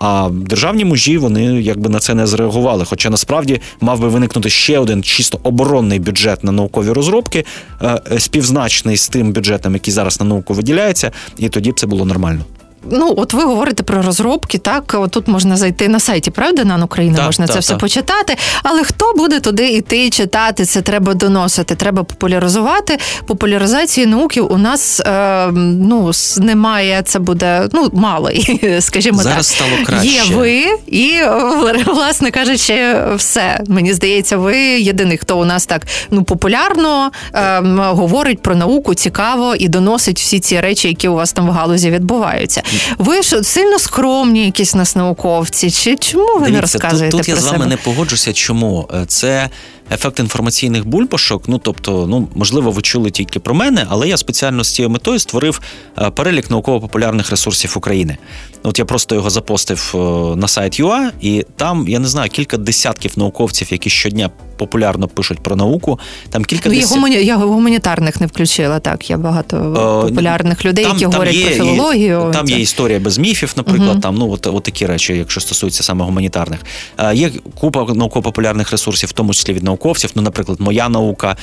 А 0.00 0.28
державні 0.32 0.84
мужі 0.84 1.18
вони 1.18 1.44
якби 1.44 1.88
на 1.88 1.98
це 1.98 2.14
не 2.14 2.26
зреагували. 2.26 2.84
Хоча 2.84 3.10
насправді 3.10 3.60
мав 3.80 4.00
би 4.00 4.08
виникнути 4.08 4.50
ще 4.50 4.78
один 4.78 5.02
чисто 5.02 5.38
оборонний 5.42 5.98
бюджет 5.98 6.44
на 6.44 6.52
наукові 6.52 6.90
розробки, 6.90 7.44
е, 7.82 8.00
е, 8.12 8.20
співзначний 8.20 8.96
з 8.96 9.08
тим 9.08 9.32
бюджетом, 9.32 9.74
який 9.74 9.94
зараз 9.94 10.20
на 10.20 10.26
науку 10.26 10.54
виділяється, 10.54 11.12
і 11.38 11.48
тоді 11.48 11.72
б 11.72 11.80
це 11.80 11.86
було 11.86 12.04
нормально. 12.04 12.44
Ну, 12.90 13.14
от 13.16 13.32
ви 13.32 13.44
говорите 13.44 13.82
про 13.82 14.02
розробки, 14.02 14.58
так 14.58 14.96
от 14.98 15.10
тут 15.10 15.28
можна 15.28 15.56
зайти 15.56 15.88
на 15.88 16.00
сайті, 16.00 16.30
правда, 16.30 16.64
на 16.64 16.84
Україна 16.84 17.16
так, 17.16 17.26
можна 17.26 17.46
так, 17.46 17.54
це 17.54 17.54
так. 17.54 17.62
все 17.62 17.76
почитати. 17.76 18.36
Але 18.62 18.84
хто 18.84 19.12
буде 19.16 19.40
туди 19.40 19.68
йти 19.68 20.10
читати? 20.10 20.64
Це 20.64 20.82
треба 20.82 21.14
доносити, 21.14 21.74
треба 21.74 22.02
популяризувати. 22.02 22.98
Популяризації 23.26 24.06
науки 24.06 24.40
у 24.40 24.58
нас 24.58 25.00
е, 25.00 25.46
ну 25.52 26.10
немає. 26.38 27.02
Це 27.04 27.18
буде 27.18 27.68
ну 27.72 27.90
мало, 27.92 28.30
скажімо 28.80 29.22
Зараз 29.22 29.48
так. 29.48 29.56
стало 29.56 29.84
краще. 29.86 30.08
Є 30.08 30.22
ви, 30.36 30.64
і 30.86 31.12
власне 31.86 32.30
кажучи, 32.30 32.96
все 33.16 33.60
мені 33.68 33.94
здається, 33.94 34.36
ви 34.36 34.56
єдиний, 34.80 35.18
хто 35.18 35.38
у 35.38 35.44
нас 35.44 35.66
так 35.66 35.86
ну 36.10 36.24
популярно 36.24 37.10
е, 37.34 37.60
говорить 37.76 38.42
про 38.42 38.56
науку, 38.56 38.94
цікаво 38.94 39.54
і 39.58 39.68
доносить 39.68 40.20
всі 40.20 40.40
ці 40.40 40.60
речі, 40.60 40.88
які 40.88 41.08
у 41.08 41.14
вас 41.14 41.32
там 41.32 41.48
в 41.48 41.50
галузі 41.50 41.90
відбуваються. 41.90 42.62
Ви 42.98 43.22
ж 43.22 43.42
сильно 43.42 43.78
скромні, 43.78 44.44
якісь 44.44 44.74
нас 44.74 44.96
науковці. 44.96 45.70
Чи 45.70 45.96
чому 45.96 46.24
ви 46.26 46.32
Дивіться, 46.34 46.52
не 46.52 46.60
розказуєте? 46.60 47.10
Тут, 47.10 47.20
тут 47.20 47.26
про 47.26 47.34
я 47.36 47.40
з 47.40 47.44
вами 47.44 47.58
себе? 47.58 47.70
не 47.70 47.76
погоджуся. 47.76 48.32
Чому 48.32 48.88
е, 48.94 49.04
це 49.06 49.50
ефект 49.92 50.18
інформаційних 50.18 50.86
бульбашок? 50.86 51.48
Ну 51.48 51.58
тобто, 51.58 52.06
ну 52.06 52.28
можливо, 52.34 52.70
ви 52.70 52.82
чули 52.82 53.10
тільки 53.10 53.40
про 53.40 53.54
мене, 53.54 53.86
але 53.88 54.08
я 54.08 54.16
спеціально 54.16 54.64
з 54.64 54.74
цією 54.74 54.90
метою 54.90 55.18
створив 55.18 55.60
е, 55.98 56.10
перелік 56.10 56.50
науково-популярних 56.50 57.30
ресурсів 57.30 57.74
України. 57.76 58.16
От 58.62 58.78
я 58.78 58.84
просто 58.84 59.14
його 59.14 59.30
запостив 59.30 59.92
е, 59.94 59.98
на 60.36 60.48
сайт 60.48 60.80
UA, 60.80 61.10
і 61.20 61.46
там 61.56 61.88
я 61.88 61.98
не 61.98 62.08
знаю 62.08 62.30
кілька 62.30 62.56
десятків 62.56 63.12
науковців, 63.16 63.68
які 63.70 63.90
щодня 63.90 64.30
популярно 64.56 65.08
пишуть 65.08 65.40
про 65.40 65.56
науку. 65.56 65.98
Там 66.30 66.44
кілька 66.44 66.68
ну, 66.68 66.74
десят... 66.74 66.90
гумані... 66.90 67.16
я 67.16 67.36
гуманітарних 67.36 68.20
не 68.20 68.26
включила. 68.26 68.80
Так, 68.80 69.10
я 69.10 69.18
багато 69.18 69.56
О, 69.56 70.08
популярних 70.08 70.64
людей, 70.64 70.84
там, 70.84 70.92
які 70.92 71.04
там 71.04 71.12
говорять 71.12 71.34
є, 71.34 71.46
про 71.46 71.54
філологію. 71.54 72.30
Там 72.32 72.48
є 72.48 72.58
історія 72.58 73.00
без 73.00 73.18
міфів, 73.18 73.52
наприклад. 73.56 73.90
Угу. 73.90 74.00
Там 74.00 74.14
ну 74.14 74.30
от, 74.30 74.46
от 74.46 74.62
такі 74.62 74.86
речі, 74.86 75.12
якщо 75.12 75.40
стосується 75.40 75.82
саме 75.82 76.04
гуманітарних. 76.04 76.60
Є 77.12 77.30
купа 77.60 77.84
науково-популярних 77.94 78.70
ресурсів, 78.70 79.08
в 79.08 79.12
тому 79.12 79.34
числі 79.34 79.52
від 79.52 79.62
науковців. 79.62 79.81
Ну, 80.14 80.22
наприклад, 80.22 80.60
моя 80.60 80.88
наука 80.88 81.36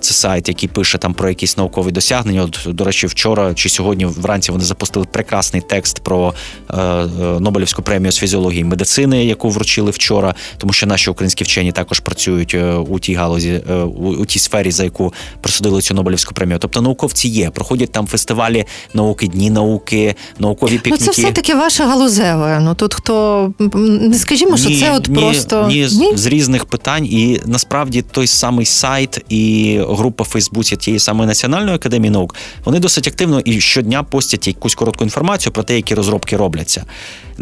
це 0.00 0.14
сайт, 0.14 0.48
який 0.48 0.68
пише 0.68 0.98
там 0.98 1.14
про 1.14 1.28
якісь 1.28 1.56
наукові 1.56 1.92
досягнення. 1.92 2.42
От, 2.42 2.58
до 2.66 2.84
речі, 2.84 3.06
вчора 3.06 3.54
чи 3.54 3.68
сьогодні 3.68 4.06
вранці 4.06 4.52
вони 4.52 4.64
запустили 4.64 5.06
прекрасний 5.12 5.62
текст 5.62 6.00
про 6.00 6.34
е, 6.70 6.76
е, 6.76 7.06
Нобелівську 7.40 7.82
премію 7.82 8.12
з 8.12 8.18
фізіології 8.18 8.60
і 8.60 8.64
медицини, 8.64 9.24
яку 9.24 9.50
вручили 9.50 9.90
вчора, 9.90 10.34
тому 10.58 10.72
що 10.72 10.86
наші 10.86 11.10
українські 11.10 11.44
вчені 11.44 11.72
також 11.72 12.00
працюють 12.00 12.54
е, 12.54 12.74
у 12.74 12.98
тій 12.98 13.14
галузі, 13.14 13.60
у, 13.96 14.26
тій 14.26 14.38
сфері, 14.38 14.70
за 14.70 14.84
яку 14.84 15.14
присудили 15.40 15.82
цю 15.82 15.94
Нобелівську 15.94 16.34
премію. 16.34 16.58
Тобто 16.58 16.80
науковці 16.80 17.28
є, 17.28 17.50
проходять 17.50 17.92
там 17.92 18.06
фестивалі 18.06 18.64
науки, 18.94 19.26
дні 19.26 19.50
науки, 19.50 20.14
наукові 20.38 20.78
пікніки. 20.78 21.04
Ну, 21.06 21.12
це 21.12 21.22
все 21.22 21.32
таки 21.32 21.54
ваше 21.54 21.84
галузеве. 21.84 22.60
Ну 22.60 22.74
тут 22.74 22.94
хто 22.94 23.52
не 23.74 24.18
скажімо, 24.18 24.56
що 24.56 24.68
ні, 24.68 24.80
це 24.80 24.92
от 24.92 25.08
ні, 25.08 25.14
просто 25.14 25.66
ні, 25.68 25.88
ні, 25.92 26.12
з 26.16 26.26
різних 26.26 26.64
питань, 26.64 27.06
і 27.06 27.40
насправді 27.62 28.02
той 28.02 28.26
самий 28.26 28.66
сайт 28.66 29.24
і 29.28 29.78
група 29.88 30.24
в 30.24 30.26
Фейсбуці 30.26 30.76
тієї 30.76 30.98
самої 30.98 31.26
національної 31.26 31.76
академії 31.76 32.10
наук 32.10 32.34
вони 32.64 32.78
досить 32.78 33.06
активно 33.06 33.40
і 33.40 33.60
щодня 33.60 34.02
постять 34.02 34.46
якусь 34.46 34.74
коротку 34.74 35.04
інформацію 35.04 35.52
про 35.52 35.62
те, 35.62 35.76
які 35.76 35.94
розробки 35.94 36.36
робляться. 36.36 36.84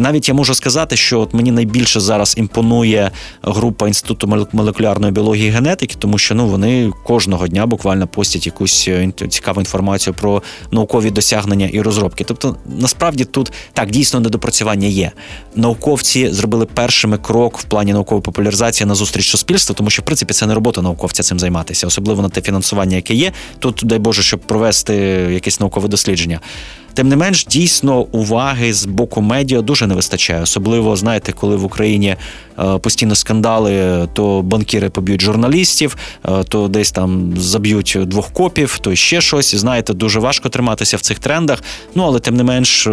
Навіть 0.00 0.28
я 0.28 0.34
можу 0.34 0.54
сказати, 0.54 0.96
що 0.96 1.20
от 1.20 1.34
мені 1.34 1.52
найбільше 1.52 2.00
зараз 2.00 2.34
імпонує 2.38 3.10
група 3.42 3.88
інституту 3.88 4.48
молекулярної 4.52 5.12
біології 5.12 5.48
і 5.48 5.50
генетики, 5.50 5.96
тому 5.98 6.18
що 6.18 6.34
ну 6.34 6.46
вони 6.46 6.90
кожного 7.04 7.48
дня 7.48 7.66
буквально 7.66 8.06
постять 8.06 8.46
якусь 8.46 8.88
е, 8.88 9.12
цікаву 9.28 9.60
інформацію 9.60 10.14
про 10.14 10.42
наукові 10.70 11.10
досягнення 11.10 11.66
і 11.66 11.80
розробки. 11.80 12.24
Тобто, 12.24 12.56
насправді 12.66 13.24
тут 13.24 13.52
так 13.72 13.90
дійсно 13.90 14.20
недопрацювання 14.20 14.88
є. 14.88 15.12
Науковці 15.54 16.28
зробили 16.28 16.66
першими 16.66 17.18
крок 17.18 17.58
в 17.58 17.64
плані 17.64 17.92
наукової 17.92 18.22
популяризації 18.22 18.86
на 18.86 18.94
зустріч 18.94 19.28
суспільства, 19.28 19.74
тому 19.74 19.90
що 19.90 20.02
в 20.02 20.04
принципі 20.04 20.34
це 20.34 20.46
не 20.46 20.54
робота 20.54 20.82
науковця 20.82 21.22
цим 21.22 21.38
займатися, 21.38 21.86
особливо 21.86 22.22
на 22.22 22.28
те 22.28 22.40
фінансування, 22.40 22.96
яке 22.96 23.14
є. 23.14 23.32
Тут 23.58 23.80
дай 23.84 23.98
Боже, 23.98 24.22
щоб 24.22 24.40
провести 24.40 24.94
якесь 25.32 25.60
наукове 25.60 25.88
дослідження. 25.88 26.40
Тим 26.94 27.08
не 27.08 27.16
менш, 27.16 27.46
дійсно 27.46 28.00
уваги 28.00 28.72
з 28.72 28.84
боку 28.86 29.20
медіа 29.20 29.60
дуже 29.60 29.86
не 29.86 29.94
вистачає. 29.94 30.42
Особливо 30.42 30.96
знаєте, 30.96 31.32
коли 31.32 31.56
в 31.56 31.64
Україні 31.64 32.16
е, 32.58 32.78
постійно 32.78 33.14
скандали, 33.14 34.08
то 34.12 34.42
банкіри 34.42 34.90
поб'ють 34.90 35.20
журналістів, 35.20 35.96
е, 36.28 36.44
то 36.48 36.68
десь 36.68 36.90
там 36.92 37.34
заб'ють 37.36 37.98
двох 38.00 38.30
копів, 38.32 38.78
то 38.78 38.94
ще 38.94 39.20
щось. 39.20 39.54
І 39.54 39.58
знаєте, 39.58 39.92
дуже 39.92 40.20
важко 40.20 40.48
триматися 40.48 40.96
в 40.96 41.00
цих 41.00 41.18
трендах. 41.18 41.62
Ну 41.94 42.04
але 42.04 42.20
тим 42.20 42.36
не 42.36 42.42
менш, 42.42 42.86
е, 42.86 42.90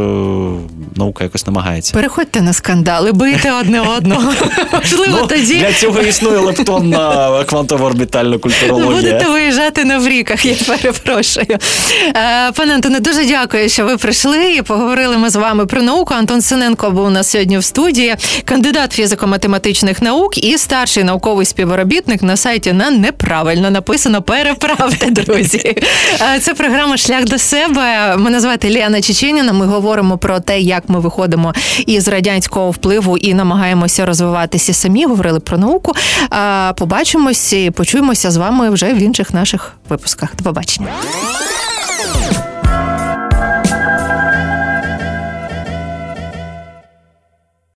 наука 0.96 1.24
якось 1.24 1.48
намагається. 1.48 1.94
Переходьте 1.94 2.42
на 2.42 2.54
скандали, 2.54 3.12
бийте 3.12 3.52
одне 3.52 3.82
одного. 3.82 4.34
Можливо, 4.74 5.18
Ну, 5.22 5.28
тоді 5.28 5.56
для 5.56 5.74
цього 5.74 6.02
існує 6.02 6.38
лептонна 6.38 7.30
квантово-орбітальна 7.48 8.40
культурологія. 8.40 8.96
будете 8.96 9.30
виїжджати 9.30 9.86
на 9.86 9.98
вріках, 9.98 10.46
я 10.46 10.56
перепрошую. 10.68 11.58
Пане 12.56 12.74
Антоне, 12.76 13.00
дуже 13.00 13.26
дякую, 13.26 13.70
що 13.70 13.86
ви 13.88 13.98
прийшли 13.98 14.54
і 14.54 14.62
поговорили 14.62 15.18
ми 15.18 15.30
з 15.30 15.36
вами 15.36 15.66
про 15.66 15.82
науку. 15.82 16.14
Антон 16.14 16.42
Синенко 16.42 16.92
був 16.92 17.06
у 17.06 17.10
нас 17.10 17.30
сьогодні 17.30 17.58
в 17.58 17.64
студії, 17.64 18.16
кандидат 18.46 19.00
фізико-математичних 19.00 20.04
наук 20.04 20.38
і 20.44 20.58
старший 20.58 21.04
науковий 21.04 21.46
співробітник 21.46 22.22
на 22.24 22.38
сайті 22.38 22.74
на 22.74 22.90
неправильно 22.90 23.72
написано 23.72 24.22
Переправте, 24.22 25.06
друзі. 25.12 25.76
Е, 26.36 26.40
Це 26.40 26.54
програма 26.54 26.98
Шлях 26.98 27.26
до 27.26 27.38
себе. 27.38 28.18
Мене 28.18 28.40
звати 28.40 28.70
Ліана 28.70 29.02
Чеченіна. 29.02 29.54
Ми 29.54 29.66
говоримо 29.66 30.18
про 30.18 30.40
те, 30.40 30.60
як 30.60 30.90
ми 30.90 31.00
виходимо 31.00 31.54
із 31.86 32.08
радянського 32.08 32.72
впливу 32.72 33.18
і 33.18 33.34
намагаємося 33.34 34.06
розвиватися 34.06 34.74
самі. 34.74 35.06
Говорили 35.06 35.40
про 35.40 35.58
науку. 35.58 35.94
Е, 36.34 36.74
Побачимось 36.74 37.54
і 37.54 37.72
почуємося 37.72 38.32
з 38.32 38.38
вами 38.38 38.70
вже 38.70 38.94
в 38.94 38.98
інших 38.98 39.34
наших 39.34 39.74
випусках. 39.90 40.36
До 40.36 40.44
побачення. 40.44 40.88